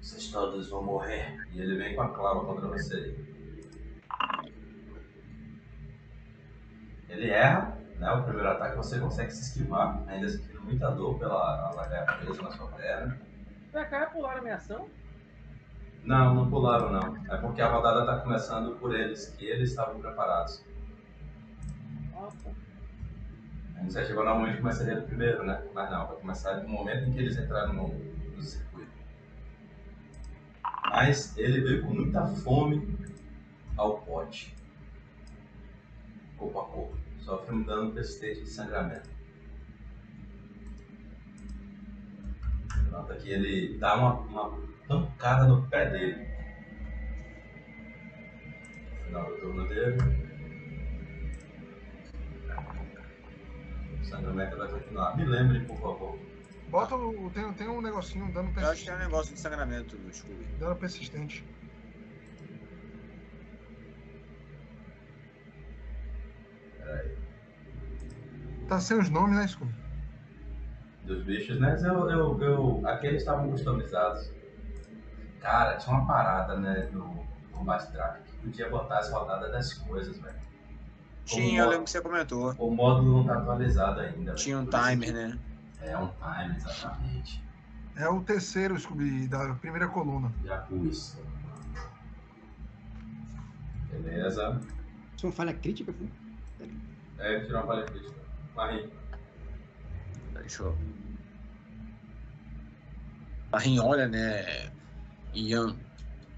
[0.01, 1.37] Vocês todos vão morrer.
[1.53, 3.17] E ele vem com a clava contra você.
[7.07, 8.11] Ele erra, né?
[8.13, 12.51] O primeiro ataque você consegue se esquivar, ainda sentindo muita dor pela lagaia presa na
[12.51, 13.19] sua perna.
[13.71, 14.87] Pra cá, pularam a minha ação?
[16.03, 17.17] Não, não pularam não.
[17.31, 20.63] É porque a rodada tá começando por eles, que eles estavam preparados.
[22.13, 22.51] Tá.
[23.75, 25.61] A iniciativa normalmente começaria no primeiro, né?
[25.73, 28.91] Mas não, vai começar no momento em que eles entraram no, no circuito.
[30.89, 32.97] Mas ele veio com muita fome
[33.77, 34.55] ao pote.
[36.37, 36.98] Corpo a corpo.
[37.29, 39.07] Sofre um dano persistente de sangramento.
[42.89, 46.27] Nota que ele dá uma, uma pancada no pé dele.
[48.89, 49.97] No final do turno dele.
[54.01, 55.15] O sangramento vai continuar.
[55.15, 56.19] Me lembre, por favor.
[56.71, 57.29] Bota o.
[57.29, 58.99] Tem, tem um negocinho dano Eu acho que é um persistente.
[59.03, 60.45] negócio de sangramento, Scooby.
[60.59, 61.45] Dano persistente.
[68.67, 69.73] Tá sem os nomes, né, Scooby?
[71.03, 71.75] Dos bichos, né?
[71.83, 74.31] Eu, eu, eu, aqueles estavam customizados.
[75.39, 80.19] Cara, tinha uma parada, né, no Combat Track que podia botar as rodadas das coisas,
[80.19, 80.35] velho.
[81.25, 82.53] Tinha, eu lembro que você comentou.
[82.57, 84.33] O módulo não tá atualizado ainda.
[84.33, 85.39] Tinha um timer, né?
[85.81, 87.43] É um timer, exatamente.
[87.95, 90.31] É o terceiro, Scooby, da primeira coluna.
[90.43, 91.17] Já pus.
[93.91, 94.61] Beleza.
[95.15, 96.05] Isso é uma falha crítica, pô.
[97.19, 98.15] É, tirar uma crítica.
[98.55, 98.89] Marim.
[100.33, 100.77] Deixa eu.
[103.81, 104.71] Olha, né?
[105.33, 105.75] Ian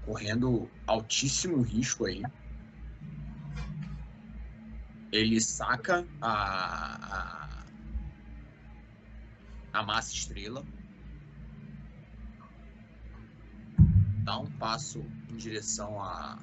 [0.04, 2.22] correndo altíssimo risco aí.
[5.12, 7.64] Ele saca a,
[9.72, 10.64] a, a massa estrela.
[14.24, 16.38] Dá um passo em direção a,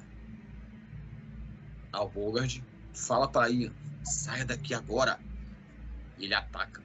[1.92, 2.62] ao Bogard.
[2.92, 3.72] Fala para Ian,
[4.04, 5.18] saia daqui agora.
[6.18, 6.82] E ele ataca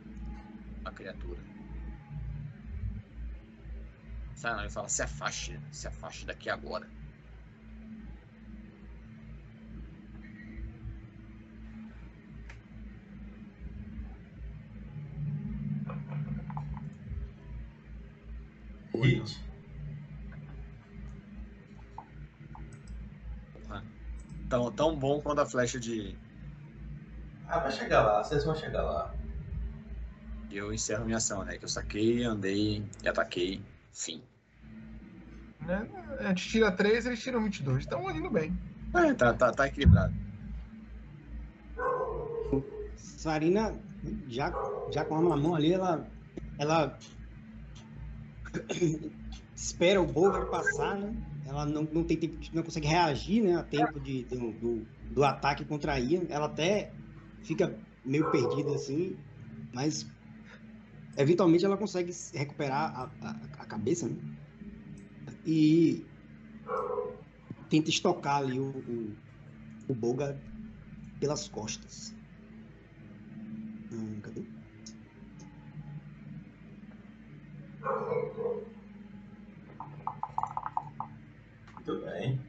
[0.83, 1.41] a criatura.
[4.35, 6.89] Sai não, ele fala, se afaste, se afaste daqui agora.
[18.93, 19.54] Hit.
[24.55, 26.17] Tão, tão bom quanto a flecha de.
[27.45, 29.13] Ah, vai chegar lá, vocês vão chegar lá.
[30.49, 31.57] Eu encerro minha ação, né?
[31.57, 33.61] Que eu saquei, andei e ataquei.
[33.91, 34.23] Fim.
[35.59, 35.85] Né?
[36.19, 37.79] A gente tira 3, eles tiram 22.
[37.79, 38.57] Estão indo bem.
[38.93, 40.13] É, tá, tá, tá equilibrado.
[42.95, 43.75] Sarina,
[44.29, 44.53] já,
[44.89, 46.07] já com a arma na mão ali, ela,
[46.57, 46.97] ela
[49.53, 51.13] espera o Bogart passar, né?
[51.47, 53.55] Ela não, não tem tempo, não consegue reagir, né?
[53.55, 56.23] A tempo de, do, do, do ataque contra a Ian.
[56.29, 56.91] Ela até
[57.43, 59.15] fica meio perdida assim,
[59.73, 60.05] mas
[61.17, 63.31] eventualmente ela consegue se recuperar a, a,
[63.61, 64.15] a cabeça, né?
[65.45, 66.03] E
[67.69, 69.15] tenta estocar ali o, o,
[69.87, 70.35] o Bogart
[71.19, 72.15] pelas costas.
[73.91, 74.41] Hum, cadê?
[81.85, 82.39] Muito bem.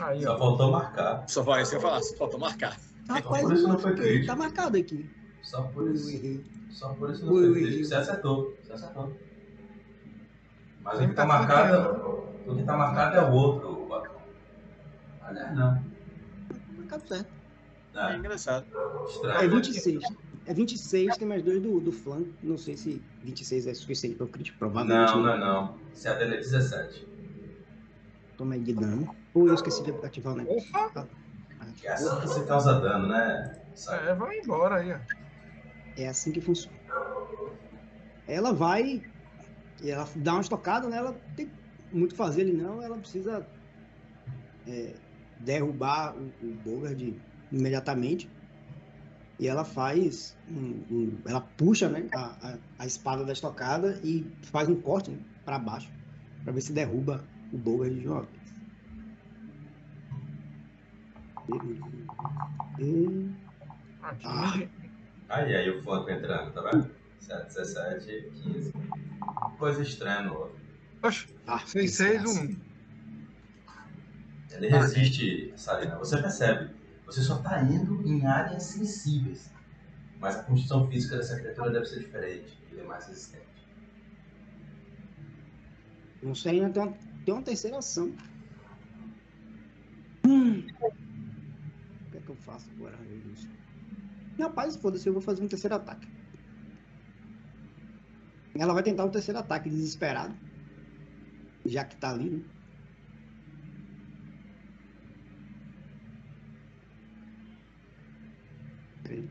[0.00, 0.38] Aí, Só ó.
[0.38, 1.24] faltou marcar.
[1.28, 2.76] Só vai, isso que eu ia falar, só falta marcar.
[3.08, 4.26] Rapaz, por isso não foi crítico.
[4.26, 5.10] tá marcado aqui.
[5.42, 6.10] Só por isso.
[6.10, 6.44] errei.
[6.70, 7.78] Só por isso não Ui, foi ui, crítico.
[7.78, 7.84] ui.
[7.84, 8.56] Você acertou.
[8.62, 9.16] Você acertou.
[10.82, 12.28] Mas o que tá tá marcado.
[12.46, 14.16] O que tá marcado é o outro, Bacão.
[15.22, 15.82] Aliás, não.
[16.76, 17.28] Marcado certo.
[17.94, 18.66] É É, engraçado.
[19.08, 19.38] estranho.
[19.38, 19.48] É né?
[19.48, 20.02] 26.
[20.46, 22.28] É 26, tem mais dois do, do flanco.
[22.42, 24.58] Não sei se 26 é suficiente para o crítico.
[24.58, 25.74] Provavelmente Não, não é não.
[25.92, 27.07] Se a dele é 17.
[28.38, 29.14] Toma aí de dano.
[29.34, 30.70] Ou eu esqueci de ativar o negócio.
[30.72, 31.08] Opa!
[31.82, 33.52] É assim que você causa dano, né?
[33.90, 35.00] É, vai embora aí, ó.
[35.96, 36.78] É assim que funciona.
[38.28, 39.02] Ela vai.
[39.82, 40.98] E ela dá uma estocada, né?
[40.98, 41.50] Ela tem
[41.90, 42.80] muito o que fazer ali, não.
[42.80, 43.44] Ela precisa
[44.66, 45.00] é,
[45.38, 47.20] derrubar o, o Bogard
[47.50, 48.30] imediatamente.
[49.38, 50.36] E ela faz.
[50.46, 55.10] um- um- ela puxa né, a, a, a espada da estocada e faz um corte
[55.10, 55.92] né, para baixo.
[56.44, 58.38] para ver se derruba o Bogard de uma vez.
[62.78, 63.30] E-.
[64.24, 64.54] Ah.
[65.28, 66.90] Aí, aí o flanco entrando, tá vendo?
[67.20, 68.72] 7, 17, 15.
[69.58, 70.58] Coisa estranha no outro.
[71.02, 72.42] Oxe, Ah, 6, 6, desgraça.
[72.42, 72.56] 1.
[74.52, 75.96] Ele resiste, Sarina.
[75.98, 76.70] Você percebe.
[77.06, 79.50] Você só tá indo em áreas sensíveis.
[80.20, 82.58] Mas a constituição física dessa criatura deve ser diferente.
[82.72, 83.46] Ele é mais resistente.
[86.22, 86.92] Não sei, ainda tem uma,
[87.24, 88.12] tem uma terceira ação.
[90.26, 90.58] Hum.
[90.58, 93.18] O que é que eu faço agora, meu?
[94.38, 96.06] Rapaz, foda-se, eu vou fazer um terceiro ataque.
[98.54, 100.34] Ela vai tentar o terceiro ataque, desesperado.
[101.64, 102.40] Já que tá ali, né?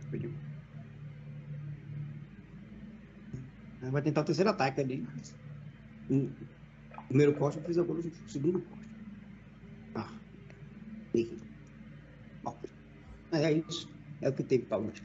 [0.10, 0.32] Perdeu.
[3.92, 5.06] Vai tentar o terceiro ataque ali.
[7.08, 8.90] Primeiro corte eu fiz agora o segundo corte.
[9.96, 10.10] Ah.
[12.44, 12.58] Bom,
[13.32, 13.90] é isso.
[14.22, 15.02] É o que teve pra hoje.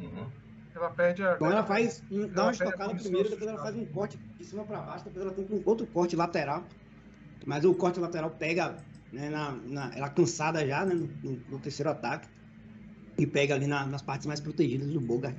[0.00, 0.26] Uhum.
[0.74, 1.34] Ela perde a.
[1.34, 4.18] Então ela faz, um- dá uma a estocada primeiro, de depois ela faz um corte
[4.38, 6.64] de cima para baixo, depois ela tem um outro corte lateral.
[7.46, 8.76] Mas o corte lateral pega,
[9.12, 12.28] né, na, na- ela cansada já, né, no, no- no terceiro ataque.
[13.16, 15.36] E pega ali na- nas partes mais protegidas do Bogart.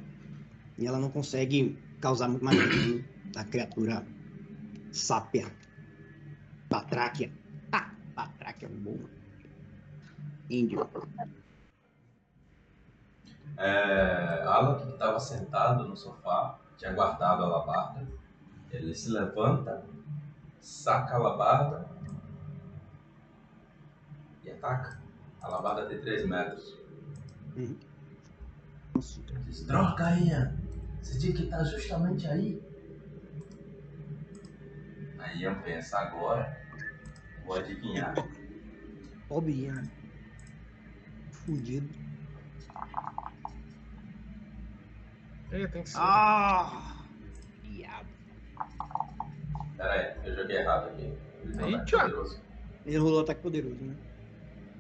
[0.78, 3.04] E ela não consegue causar muito mais dano
[3.34, 4.06] da criatura
[4.96, 5.52] sápia.
[6.70, 7.32] Patráquia.
[7.72, 9.00] Ah, Patráquia é um bom.
[10.50, 10.90] Índio.
[13.58, 18.08] É, Alan, que estava sentado no sofá, tinha guardado a alabarda.
[18.72, 19.86] Ele se levanta,
[20.60, 21.90] saca a alabarda
[24.44, 25.00] e ataca.
[25.42, 26.78] A alabarda tem 3 metros.
[27.56, 27.78] Ele
[29.46, 30.58] diz, droga, Ian!
[31.02, 32.65] Você tinha que estar justamente aí.
[35.26, 36.56] Aí Ian pensa, agora
[37.46, 38.14] vou adivinhar.
[39.28, 39.84] Pobre né?
[41.32, 41.90] Fudido.
[45.52, 45.98] É, tem que ser.
[46.00, 47.04] Ah!
[47.64, 48.10] Diabo.
[49.78, 51.18] Pera aí, eu joguei errado aqui.
[51.60, 51.98] Eita!
[51.98, 52.42] poderoso.
[52.86, 53.96] Ele rolou ataque poderoso, né?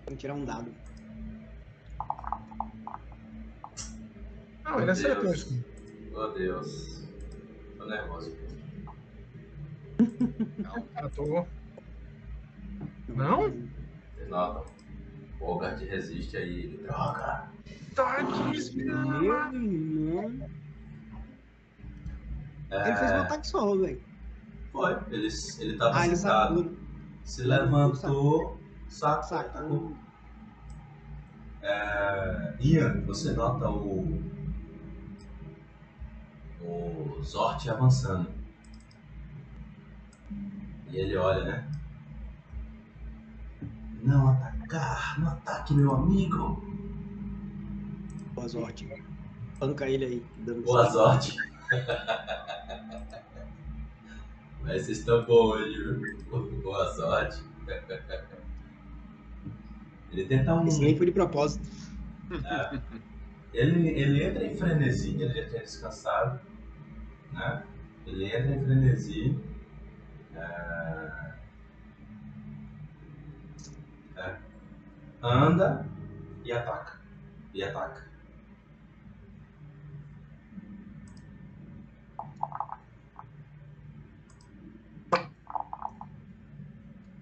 [0.05, 0.71] Tem que tirar um dado.
[4.63, 5.37] Não, ele acertou Deus.
[5.37, 5.65] isso.
[6.13, 7.07] Oh Deus.
[7.77, 8.44] Tô nervoso.
[13.07, 13.41] Não?
[14.15, 14.65] Vocês notam?
[15.39, 16.59] O Bogart resiste aí.
[16.65, 17.49] ele, Droga!
[17.95, 20.49] Meu irmão.
[22.71, 24.01] É, Ele fez um ataque solo, velho.
[24.71, 24.97] Foi.
[25.11, 25.27] Ele,
[25.59, 26.57] ele tava Ah, ele sentado.
[26.63, 26.77] sacou.
[27.23, 28.59] Se levantou, sacou.
[28.89, 29.37] Sacou.
[29.37, 29.97] atacou.
[31.61, 34.21] É, Ian, você nota o.
[36.61, 38.29] O Zort avançando.
[40.95, 41.69] E ele olha, né?
[44.01, 46.63] Não atacar, não ataque meu amigo.
[48.33, 49.03] Boa sorte.
[49.59, 50.25] Panca ele aí.
[50.37, 51.35] Dando Boa sorte.
[54.61, 56.61] Mas vocês estão bons hoje, viu?
[56.61, 57.43] Boa sorte.
[60.13, 60.65] Ele tenta um.
[60.65, 61.67] Esse nem foi de propósito.
[62.31, 62.81] É.
[63.53, 66.39] Ele, ele entra em frenesi, ele já tinha descansado.
[67.33, 67.63] Né?
[68.05, 69.37] Ele entra em frenesi.
[70.37, 71.33] É,
[74.17, 74.37] é,
[75.21, 75.85] anda
[76.43, 76.99] e ataca.
[77.53, 78.03] E ataca.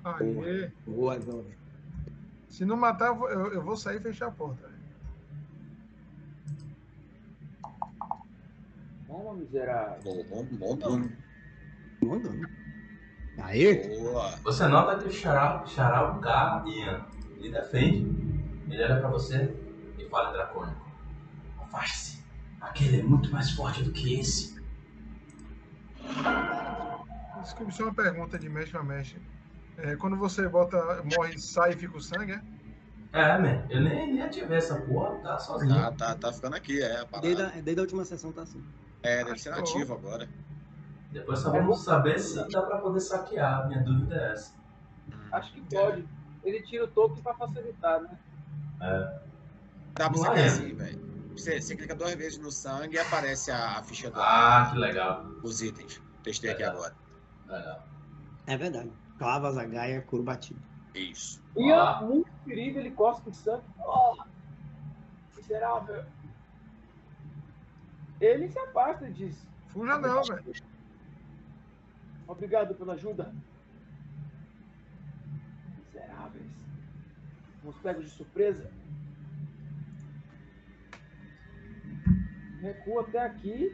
[0.04, 0.72] Aê.
[0.86, 1.44] Boa, Zó.
[2.50, 4.70] Se não matar, eu vou, eu, eu vou sair e fechar a porta.
[9.08, 10.02] Toma, miserável.
[10.04, 11.12] Bom, bom, bom dano.
[12.02, 12.63] Bom dano.
[13.42, 13.88] Aê!
[13.98, 14.30] Boa.
[14.44, 17.06] Você nota que o K, Ian,
[17.38, 18.34] ele defende.
[18.70, 19.56] Ele olha pra você
[19.98, 20.86] e fala em dracônico.
[21.60, 22.24] Afaste-se.
[22.62, 24.54] Aquele é muito mais forte do que esse.
[27.42, 29.22] Desculpe, só uma pergunta de mestre a mestre.
[29.78, 32.42] É, quando você bota, morre, sai e fica o sangue, é?
[33.12, 33.66] É, man.
[33.70, 35.74] Eu nem, nem ativei essa porra, tá sozinho.
[35.74, 37.60] Tá, tá, tá ficando aqui, é a Desde parada.
[37.60, 38.64] a, desde a última sessão tá assim.
[39.02, 40.28] É, deve ser nativo agora.
[41.14, 43.68] Depois só vamos saber se dá pra poder saquear.
[43.68, 44.54] Minha dúvida é essa.
[45.32, 46.08] Acho que pode.
[46.44, 48.18] Ele tira o token pra facilitar, né?
[49.94, 50.46] Dá pra sacar é.
[50.48, 51.14] assim, velho.
[51.38, 54.78] Você, você clica duas vezes no sangue e aparece a, a ficha do, Ah, que
[54.78, 55.26] legal.
[55.44, 56.02] os itens.
[56.24, 56.76] Testei aqui Legal.
[56.78, 56.96] agora.
[57.48, 57.84] Legal.
[58.48, 58.92] É verdade.
[59.18, 60.60] Clava, zagaia, couro batido.
[60.94, 61.42] Isso.
[61.56, 62.00] E Ah.
[62.02, 63.64] é muito perigo, ele cospe sangue.
[63.86, 64.16] Oh,
[65.38, 66.04] miserável.
[68.20, 70.54] Ele se afasta diz: Fuja não, velho.
[72.34, 73.32] Obrigado pela ajuda.
[75.78, 76.52] Miseráveis.
[77.64, 78.72] Nos pegos de surpresa.
[82.60, 83.72] Recuo até aqui.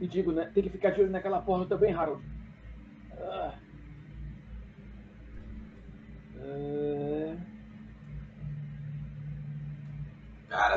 [0.00, 0.50] E digo, né?
[0.52, 2.24] Tem que ficar de olho naquela porra também, Harold.
[3.20, 3.54] Ah.
[6.40, 7.33] É...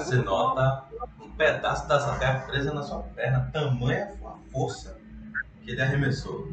[0.05, 0.85] você nota
[1.21, 4.99] um pedaço dessa terra presa na sua perna, tamanha a força
[5.63, 6.47] que ele arremessou.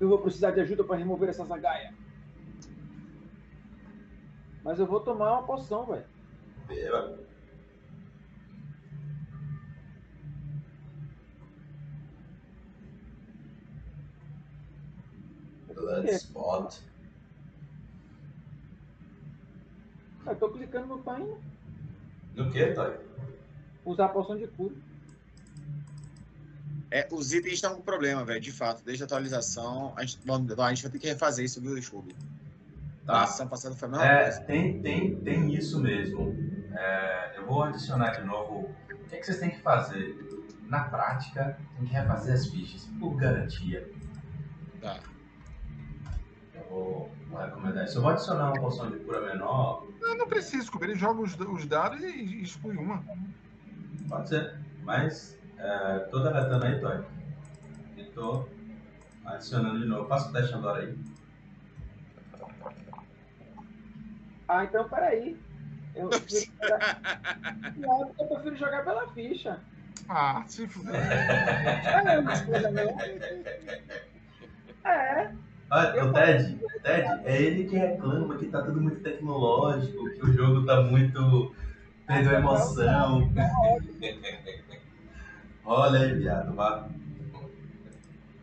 [0.00, 1.92] Eu vou precisar de ajuda para remover essa zagaia.
[4.62, 6.04] Mas eu vou tomar uma poção, velho.
[6.66, 7.18] Beba.
[15.74, 16.80] Bloodspot.
[16.84, 16.88] É.
[20.26, 21.22] Ah, eu tô clicando no pai.
[21.22, 21.38] Né?
[22.38, 22.96] No que, Toy?
[23.84, 24.74] Usar a poção de cura.
[26.90, 28.82] É, os itens estão com problema, velho, de fato.
[28.84, 32.14] Desde a atualização, a gente, vamos- a gente vai ter que refazer isso, viu, Scooby?
[33.04, 33.22] Tá.
[33.22, 34.40] A sessão passada foi a mesma É, coisa.
[34.42, 36.34] tem, tem, tem isso mesmo.
[36.72, 38.70] É, eu vou adicionar de novo.
[38.90, 40.16] O que, é que vocês têm que fazer?
[40.68, 43.90] Na prática, tem que refazer as fichas, por garantia.
[44.80, 45.00] Tá.
[46.78, 47.98] Vou, vou recomendar isso.
[47.98, 49.84] Eu vou adicionar uma poção de cura menor.
[50.00, 50.86] Não, não precisa, Scooby.
[50.86, 53.02] Ele joga os, os dados e, e exclui uma.
[54.08, 54.54] Pode ser.
[54.84, 57.04] Mas é, tô deletando aí, Toy.
[57.96, 58.46] E tô
[59.24, 60.08] adicionando de novo.
[60.08, 60.98] Faça o teste agora aí.
[64.48, 65.38] Ah, então peraí.
[65.94, 67.02] Eu prefiro jogar...
[67.76, 69.60] Não, eu prefiro jogar pela ficha.
[70.08, 70.94] Ah, se fuder.
[72.62, 72.88] Também.
[74.84, 75.32] É.
[75.70, 80.24] Olha, Eu o Ted, Ted, é ele que reclama que tá tudo muito tecnológico, que
[80.24, 81.54] o jogo tá muito.
[82.06, 83.30] perdeu a emoção.
[85.64, 86.88] Olha aí, viado, vá.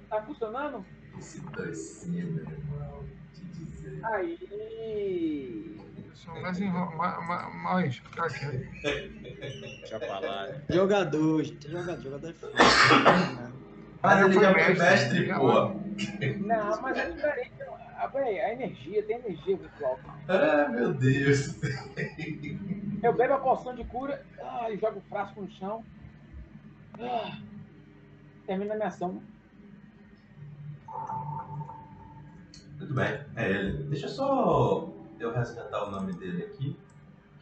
[0.10, 0.86] Tá funcionando?
[1.18, 3.04] Esse docinho, meu irmão,
[3.34, 4.06] te dizer.
[4.06, 5.82] Aí.
[6.14, 6.96] São mais enro...
[6.98, 7.96] ma- ma- mais.
[7.98, 8.46] Ficar aqui.
[9.80, 10.48] Deixa lá.
[10.48, 10.62] né?
[10.70, 12.54] Jogador, gente, jogador, jogador é foda.
[14.06, 15.86] Mas ele já foi mestre, mestre, já pô.
[16.46, 17.52] Não, mas é diferente.
[17.98, 20.00] Ah, a energia, tem energia virtual.
[20.28, 21.60] Ah, meu Deus.
[23.02, 25.84] Eu bebo a poção de cura ah, e jogo o frasco no chão.
[27.00, 27.38] Ah,
[28.46, 29.22] termina a minha ação.
[32.78, 33.84] Muito bem, é ele.
[33.84, 34.90] Deixa só
[35.20, 36.78] eu resgatar o nome dele aqui.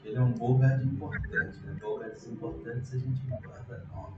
[0.03, 1.75] Ele é um Bogard importante, né?
[1.79, 4.13] Bogards importantes a gente não guarda nome.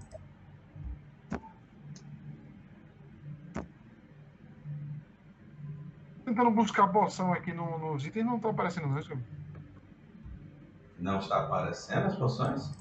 [6.25, 9.23] Tentando buscar poção aqui no- nos itens, não tá aparecendo, não, Scooby.
[10.97, 12.71] Não está aparecendo as poções?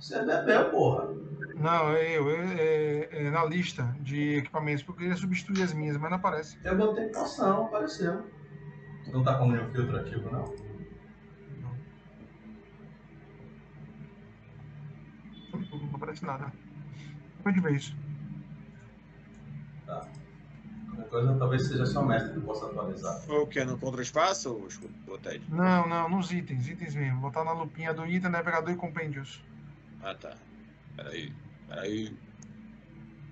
[0.00, 1.08] Você bebeu, porra.
[1.54, 2.30] Não, é eu.
[2.30, 6.16] É, é- é na lista de equipamentos, porque eu queria substituir as minhas, mas não
[6.16, 6.58] aparece.
[6.64, 8.30] Eu botei poção, apareceu.
[9.12, 10.44] Não tá com nenhum filtro ativo, não?
[15.52, 16.52] Não aparece nada.
[17.38, 17.96] Depois de ver isso.
[19.86, 20.17] Qualquer
[21.04, 23.20] coisa talvez seja só o mestre que possa atualizar.
[23.22, 23.64] Foi o que?
[23.64, 24.68] No contra-espaço,
[25.06, 25.44] ou Ted?
[25.48, 27.20] Não, não, nos itens, itens mesmo.
[27.20, 29.42] Botar na lupinha do item, navegador e compêndios.
[30.02, 30.36] Ah, tá.
[30.96, 31.32] Peraí.
[31.68, 32.16] Peraí.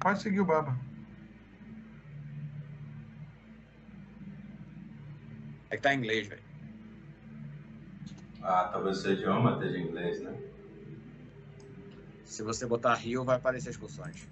[0.01, 0.77] Pode seguir o Baba.
[5.71, 6.43] É que tá em inglês, velho.
[8.43, 10.39] Ah, talvez o seu idioma esteja em inglês, né?
[12.25, 14.29] Se você botar Rio, vai aparecer as poções.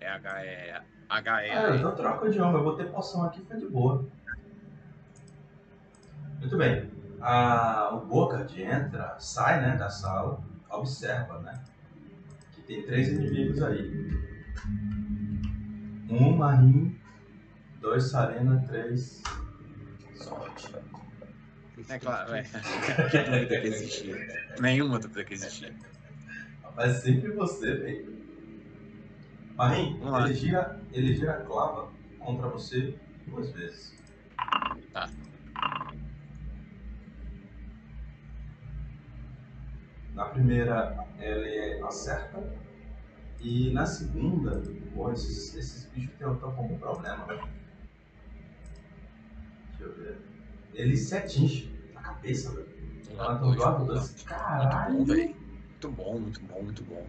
[0.00, 2.58] É H, é H, Ah, então troca o idioma.
[2.58, 4.06] Eu botei poção aqui, foi de boa.
[6.38, 6.90] Muito bem.
[7.20, 10.40] Ah, o Bogard entra, sai né, da sala,
[10.70, 11.60] observa, né?
[12.52, 14.08] Que tem três inimigos aí.
[16.10, 16.98] Um Marim,
[17.80, 19.22] dois Sarena, três
[20.14, 20.74] Sorte.
[21.88, 22.42] É claro, é.
[23.10, 24.44] que dúvida que existia.
[24.60, 25.74] Nenhuma dúvida que existia.
[26.76, 28.17] Mas sempre você, velho.
[29.58, 31.90] Marim, ele gira, ele gira a clava
[32.20, 33.92] contra você duas vezes.
[34.92, 35.10] Tá.
[40.14, 42.42] Na primeira, ele acerta.
[43.40, 44.62] E na segunda,
[44.94, 47.48] pô, esses, esses bichos estão com algum problema, velho.
[49.70, 50.18] Deixa eu ver.
[50.74, 52.68] Ele se atinge na cabeça, velho.
[53.10, 54.10] Ela Dois, do lado muito dois.
[54.10, 55.04] bom, Caralho!
[55.04, 55.36] velho.
[55.70, 57.06] Muito bom, muito bom, muito bom.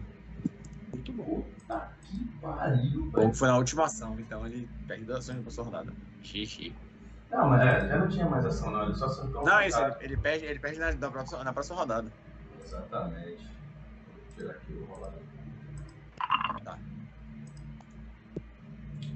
[1.00, 1.42] Muito bom.
[1.42, 3.30] Puta que pariu, Bom velho.
[3.30, 5.92] que foi na última ação, então ele perde duas ações pra sua rodada.
[6.22, 6.74] Xixi.
[7.30, 8.84] Não, mas é, já não tinha mais ação, não.
[8.84, 11.52] Ele só acertou Não, é isso, ele, ele perde, ele perde na, na, próxima, na
[11.52, 12.12] próxima rodada.
[12.62, 13.48] Exatamente.
[14.08, 15.12] Vou tirar aqui o rolar.
[16.64, 16.78] Tá.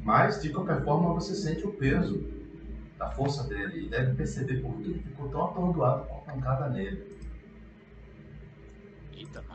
[0.03, 2.25] Mas, de qualquer forma, você sente o peso
[2.97, 6.69] da força dele e deve perceber por que ele ficou tão atordoado com a pancada
[6.71, 7.19] nele.
[9.13, 9.54] Eita.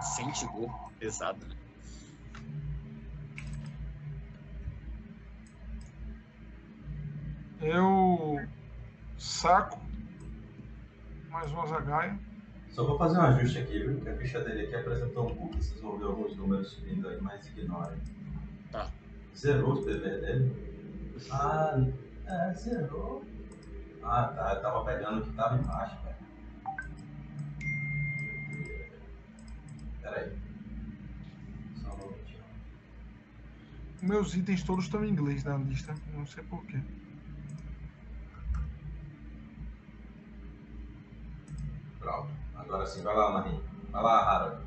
[0.00, 1.56] Sente gol pesado, né?
[7.60, 8.40] Eu
[9.18, 9.80] saco
[11.28, 12.18] mais uma zagaia.
[12.70, 14.00] Só vou fazer um ajuste aqui, viu?
[14.00, 15.56] Que a ficha dele aqui apresentou um bug.
[15.56, 17.98] Vocês vão ver alguns números subindo aí, mas ignorem.
[18.70, 18.90] Tá.
[19.36, 21.12] Zerou os PV dele?
[21.30, 21.84] Ah,
[22.26, 23.24] é, zerou.
[24.02, 24.54] Ah, tá.
[24.54, 25.96] Eu tava pegando o que tava embaixo,
[30.08, 30.08] velho.
[30.08, 30.38] Pera aí.
[31.82, 31.96] Só.
[34.02, 36.80] Meus itens todos estão em inglês na lista, não sei porquê.
[41.98, 42.30] Pronto.
[42.54, 43.62] Agora sim, vai lá, Marinho.
[43.90, 44.66] Vai lá, Harold.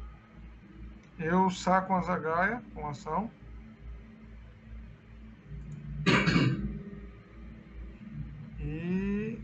[1.19, 3.29] Eu saco uma zagaia com ação.
[8.59, 9.39] E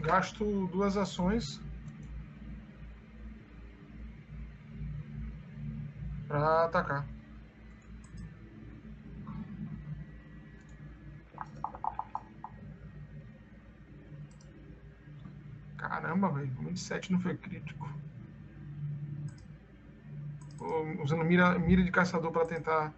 [0.00, 1.60] gasto duas ações
[6.26, 7.06] para atacar.
[15.76, 16.50] Caramba, velho.
[16.60, 17.88] 27 não foi crítico.
[20.58, 22.92] Tô usando mira, mira de caçador para tentar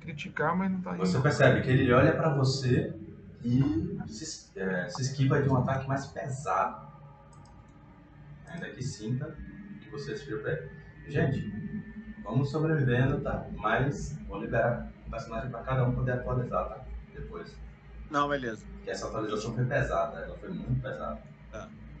[0.00, 0.92] criticar, mas não tá.
[0.96, 2.94] Você percebe que ele olha pra você
[3.42, 6.92] e se, é, se esquiva de um ataque mais pesado.
[8.46, 9.36] Ainda que sinta
[9.80, 10.70] que você se pra ele.
[11.06, 11.63] Gente,
[12.24, 13.46] vamos sobrevivendo, tá?
[13.56, 16.84] Mas vou liberar um personagem pra cada um poder atualizar, tá?
[17.12, 17.56] Depois.
[18.10, 18.66] Não, beleza.
[18.74, 21.22] Porque essa atualização foi pesada, ela foi muito pesada.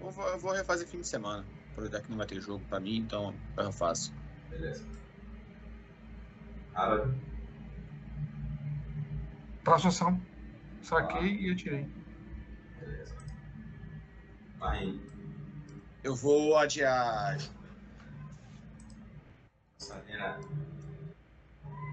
[0.00, 1.44] Eu vou, eu vou refazer fim de semana.
[1.70, 4.12] Aproveitar que não vai ter jogo pra mim, então eu faço.
[4.50, 4.84] Beleza.
[6.74, 7.14] Harold,
[9.64, 10.20] Faço ação.
[10.82, 11.88] Saquei e atirei.
[12.78, 13.14] beleza.
[14.58, 15.00] Marinho,
[16.02, 17.38] Eu vou adiar.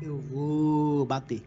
[0.01, 1.43] Eu vou bater.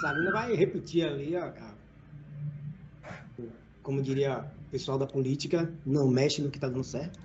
[0.00, 1.50] Sarina vai repetir ali, ó,
[3.82, 7.20] como diria o pessoal da política, não mexe no que tá dando certo.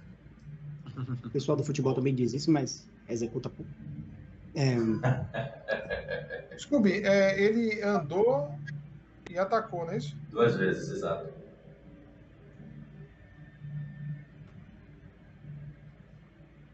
[1.26, 3.72] O pessoal do futebol também diz isso, mas executa pouco.
[4.54, 4.76] É,
[6.58, 8.54] Scooby, é, ele andou
[9.30, 10.16] e atacou, não é isso?
[10.30, 11.41] duas vezes, exato.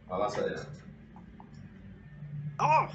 [0.07, 0.65] Vai lá, Sabrina.
[2.59, 2.87] ó!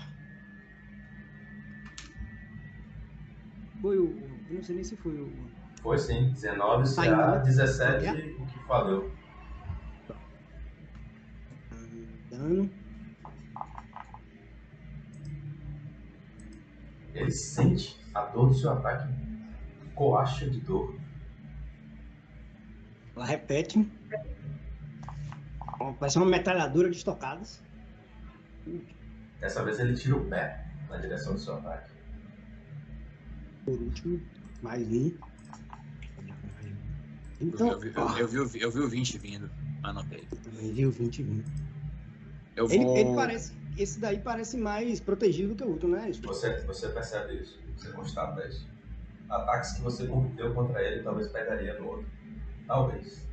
[3.81, 4.19] Foi o.
[4.49, 5.33] Eu não sei nem se foi o.
[5.83, 7.45] Foi sim, 19 Tá CA, indo.
[7.45, 8.13] 17 É?
[8.13, 9.13] o que valeu.
[12.31, 12.71] Dano.
[17.15, 19.13] Ele sente a dor do seu ataque,
[19.95, 20.97] coacha de dor.
[23.15, 23.87] Ela repete.
[25.83, 27.61] Ó, Parece uma metralhadora de estocadas.
[29.41, 31.91] Dessa vez ele tira o pé na direção do seu ataque.
[33.65, 34.21] Por último,
[34.63, 35.13] mais um.
[37.41, 39.51] Eu, Então, vi, eu, vi- eu, vi, o vi- eu vi o 20 vindo.
[39.83, 40.25] Anotei.
[40.45, 41.45] também viu 20 vindo.
[42.55, 42.97] Eu Ele, vou.
[42.97, 43.53] ele parece.
[43.77, 46.13] Esse daí parece mais protegido do que o outro, né?
[46.23, 48.69] Você, você percebe isso, você constata isso.
[49.29, 50.07] Ataques que você
[50.37, 52.07] deu contra ele talvez pegaria no outro.
[52.67, 53.27] Talvez.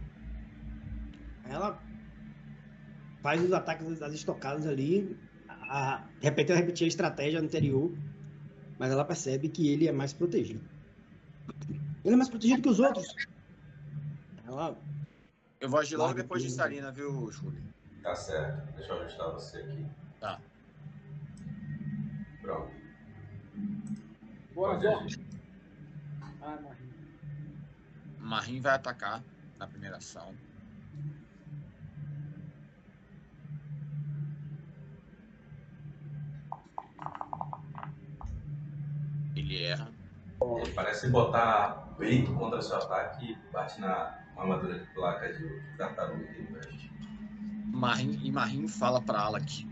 [1.43, 1.77] Ela
[3.21, 5.17] faz os ataques das estocadas ali.
[5.47, 7.91] A, de repente ela repetia a estratégia anterior,
[8.77, 10.61] mas ela percebe que ele é mais protegido.
[12.03, 13.13] Ele é mais protegido que os outros.
[14.47, 14.77] Ela.
[15.59, 16.57] Eu vou agir logo depois de tudo.
[16.57, 17.61] Sarina, viu, Júlio?
[18.01, 18.73] Tá certo.
[18.75, 19.85] Deixa eu ajustar você aqui.
[20.19, 20.41] Tá.
[22.41, 22.71] Pronto.
[24.53, 24.99] Zó.
[25.01, 25.19] agir.
[26.41, 26.89] Ah, Marinho.
[28.19, 29.23] Marim vai atacar
[29.57, 30.33] na primeira ação.
[39.39, 39.89] Ele erra.
[40.41, 46.25] Ele parece botar peito contra seu ataque e bate na armadura de placa de tartaruga
[46.25, 46.91] que ele veste.
[47.73, 49.65] Marim, e Marim fala pra Alak.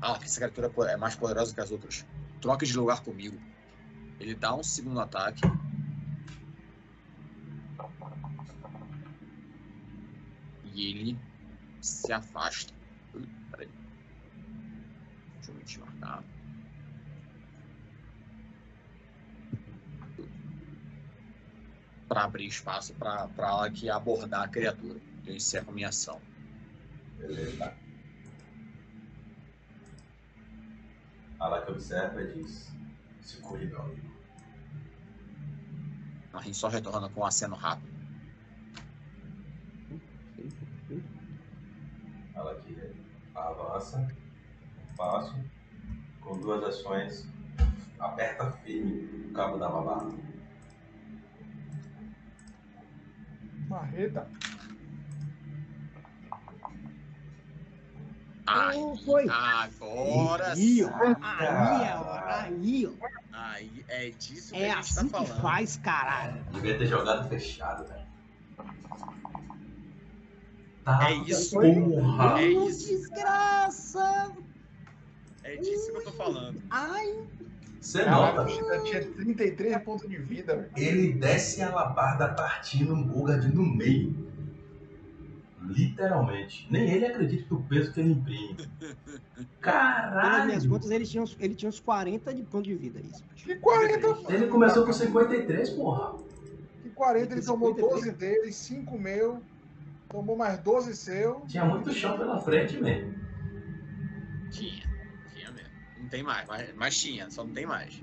[0.00, 2.06] Alak, essa criatura po- é mais poderosa que as outras.
[2.40, 3.38] Troque de lugar comigo.
[4.18, 5.42] Ele dá um segundo ataque.
[10.64, 11.18] E ele
[11.80, 12.72] se afasta.
[13.50, 13.68] Peraí.
[15.34, 16.24] Deixa eu me desmarcar.
[22.12, 25.00] Pra abrir espaço pra, pra Alak abordar a criatura.
[25.26, 26.20] Eu encerro a minha ação.
[27.16, 27.72] Beleza.
[31.40, 32.70] Ela que observa e diz:
[33.22, 34.12] Se cure, meu amigo.
[36.34, 37.90] Marim só retorna com um aceno rápido.
[42.34, 42.76] Ela que
[43.34, 45.34] avança, um passo,
[46.20, 47.26] com duas ações,
[47.98, 50.31] aperta firme o cabo da babá.
[53.72, 54.28] Marreta.
[58.46, 59.26] Ai, Oh, foi.
[59.28, 60.88] agora Aí, ó.
[60.88, 61.16] sim.
[61.22, 62.18] Aí, ó.
[62.26, 63.06] Aí, ó.
[63.32, 65.42] Aí é disso que É a gente assim tá que falando.
[65.42, 66.44] faz, caralho.
[66.52, 68.02] Devia ter jogado fechado, velho.
[70.84, 71.54] Tá, É isso.
[71.54, 72.40] Porra!
[72.40, 72.88] É isso.
[72.88, 74.32] desgraça!
[75.44, 76.60] É disso que eu tô falando.
[76.70, 77.24] Ai!
[77.82, 80.70] Você Caraca, nota, ainda tinha 33 pontos de vida, velho.
[80.76, 84.14] ele desce a labarda partindo um Bogard no meio.
[85.60, 86.66] Literalmente.
[86.70, 88.56] Nem ele acredita do peso que ele imprime.
[88.80, 88.96] Pelas
[89.34, 90.68] minhas Caralho!
[90.68, 93.00] contas, ele tinha, uns, ele tinha uns 40 de ponto de vida.
[93.00, 93.24] Isso.
[93.36, 96.14] Que 40, Ele começou com 53, porra.
[96.82, 98.04] Que 40, ele tomou 53.
[98.04, 99.42] 12 dele, 5 meu,
[100.08, 101.42] tomou mais 12 seu.
[101.48, 103.12] Tinha muito chão pela frente mesmo.
[104.52, 104.81] Tinha.
[106.12, 107.98] Tem mais, mas, mas tinha, só não tem mais.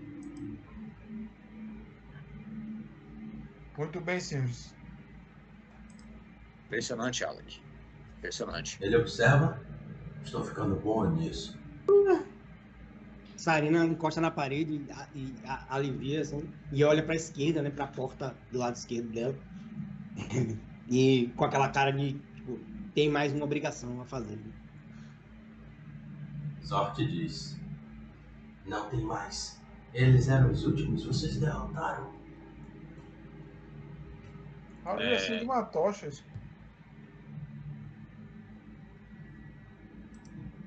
[3.77, 4.73] Muito bem, senhores.
[6.65, 7.61] Impressionante, Alex.
[8.17, 8.77] Impressionante.
[8.81, 9.61] Ele observa.
[10.23, 11.57] Estou ficando bom nisso.
[13.37, 17.69] Sarina encosta na parede e, a- e a- alivia, assim, e olha pra esquerda, né?
[17.69, 19.35] Pra porta do lado esquerdo dela.
[20.89, 22.59] e com aquela cara de, tipo,
[22.95, 24.39] tem mais uma obrigação a fazer.
[26.61, 27.58] Sorte diz.
[28.69, 29.59] Não tem mais.
[29.93, 32.13] Eles eram os últimos, vocês derrotaram.
[34.85, 35.15] Olha É.
[35.15, 36.09] assim de uma tocha.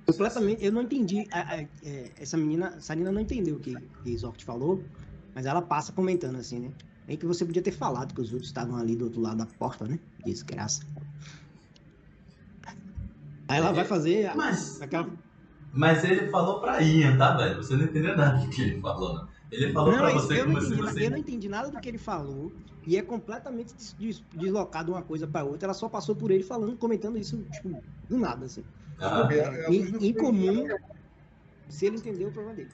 [0.07, 1.27] Completamente, eu não entendi.
[1.33, 4.85] a- a- é, essa menina, Sarina não entendeu o que, que Zort falou,
[5.35, 6.73] mas ela passa comentando assim, né?
[7.09, 9.47] É que você podia ter falado que os outros estavam ali do outro lado da
[9.47, 9.99] porta, né?
[10.25, 10.83] Desgraça.
[13.49, 15.09] Aí ela vai fazer a- Mas, aquela.
[15.73, 17.57] Mas ele falou pra Ian, tá, velho?
[17.57, 19.29] Você não entendeu nada do que ele falou, não.
[19.51, 21.07] Ele falou pra Não, você eu, como não se entendi, você.
[21.07, 22.53] eu não entendi nada do que ele falou
[22.87, 25.67] e é completamente des- des- deslocado uma coisa pra outra.
[25.67, 28.65] Ela só passou por ele falando, comentando isso, tipo, do nada, assim.
[28.99, 30.69] Ah, Desculpe, a- a luz não Em, em foi- comum,
[31.69, 32.71] se ele entendeu, o problema dele.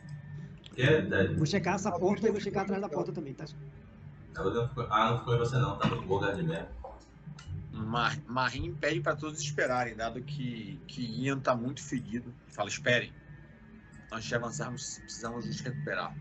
[0.77, 3.45] é, é, Vou checar essa porta e vou checar atrás da porta também, tá?
[4.91, 6.67] Ah, não ficou em você não, tá no Bogard mesmo.
[7.79, 12.35] Mar Marim pede para todos esperarem, dado que, que Ian tá muito ferido.
[12.49, 13.13] Fala, esperem.
[14.11, 16.15] Antes de avançarmos, precisamos nos recuperar.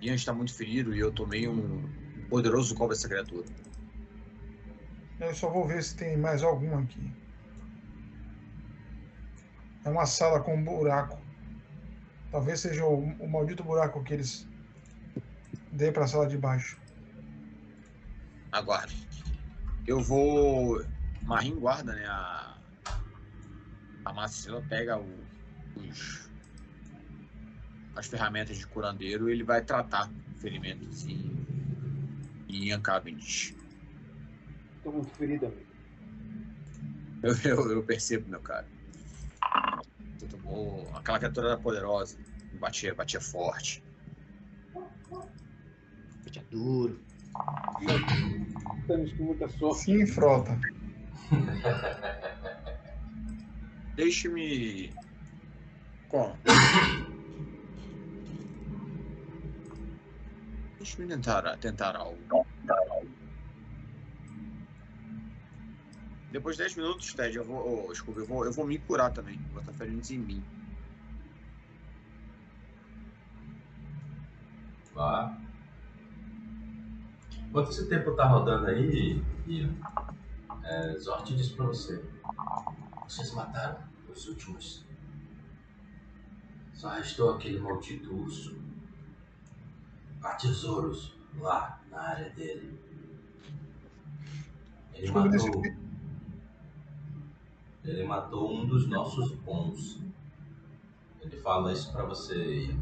[0.00, 1.88] Ian está muito ferido e eu tomei um
[2.28, 3.46] poderoso golpe dessa criatura.
[5.20, 7.12] Eu só vou ver se tem mais algum aqui.
[9.84, 11.20] É uma sala com um buraco.
[12.30, 14.48] Talvez seja o, o maldito buraco que eles
[15.70, 16.78] dê para a sala de baixo.
[18.50, 19.13] Aguarde.
[19.86, 20.82] Eu vou.
[21.22, 22.06] Marim guarda, né?
[22.06, 22.58] A,
[24.04, 25.24] a Macila pega o-
[25.76, 26.30] os,
[27.96, 31.30] as ferramentas de curandeiro e ele vai tratar ferimentos em,
[32.48, 33.54] em Ian Cavendish.
[34.76, 35.64] Estou muito ferido, amigo.
[37.24, 38.66] Eu, eu, eu percebo, meu cara.
[40.18, 40.94] Tu tomou.
[40.94, 42.18] Aquela criatura era poderosa.
[42.52, 43.82] Batia, batia forte.
[46.22, 47.00] Pecha duro.
[48.80, 49.80] Estamos com muita sorte.
[49.80, 50.60] Sim, frota.
[53.96, 54.92] Deixe-me.
[56.08, 56.36] Como?
[60.78, 62.46] Deixe-me tentar, tentar algo.
[66.30, 67.88] Depois de 10 minutos, Ted, eu vou.
[67.88, 69.38] Oh, Scooby, eu vou, eu vou me curar também.
[69.52, 70.44] Vou botar ferimentos em mim.
[74.92, 75.36] Vá.
[77.54, 79.72] Enquanto esse tempo tá rodando aí, Ian,
[80.64, 82.04] é, Zort disse pra você.
[83.06, 83.78] Vocês mataram
[84.12, 84.84] os últimos.
[86.72, 88.60] Só restou aquele maldito urso.
[90.20, 92.76] Há tesouros lá na área dele.
[94.92, 95.62] Ele matou.
[97.84, 100.00] Ele matou um dos nossos bons.
[101.20, 102.80] Ele fala isso pra você, Ian.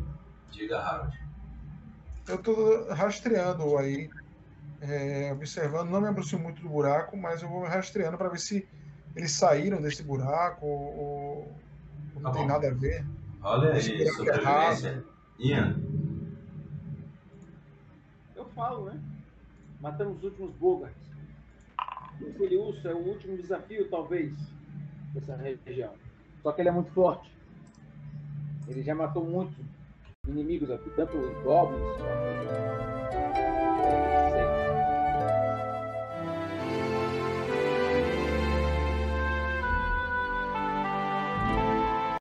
[0.51, 1.21] Diga, Harold.
[2.27, 4.09] Eu estou rastreando aí,
[4.83, 5.89] é, observando.
[5.91, 8.69] Não me aproximo muito do buraco, mas eu vou rastreando para ver se
[9.17, 11.53] eles saíram desse buraco ou, ou
[12.17, 12.49] não Tá tem bom.
[12.49, 13.05] nada a ver.
[13.43, 15.05] Olha Esse aí, buraco é sobrevivência.
[15.39, 15.77] Ian,
[18.37, 19.01] Eu falo, né?
[19.81, 21.03] Matamos os últimos Bogarts.
[22.21, 24.33] Aquele urso é o último desafio, talvez,
[25.15, 25.93] dessa região.
[26.43, 27.33] Só que ele é muito forte.
[28.69, 29.57] Ele já matou muitos
[30.29, 32.23] inimigos aqui, tanto os goblins quanto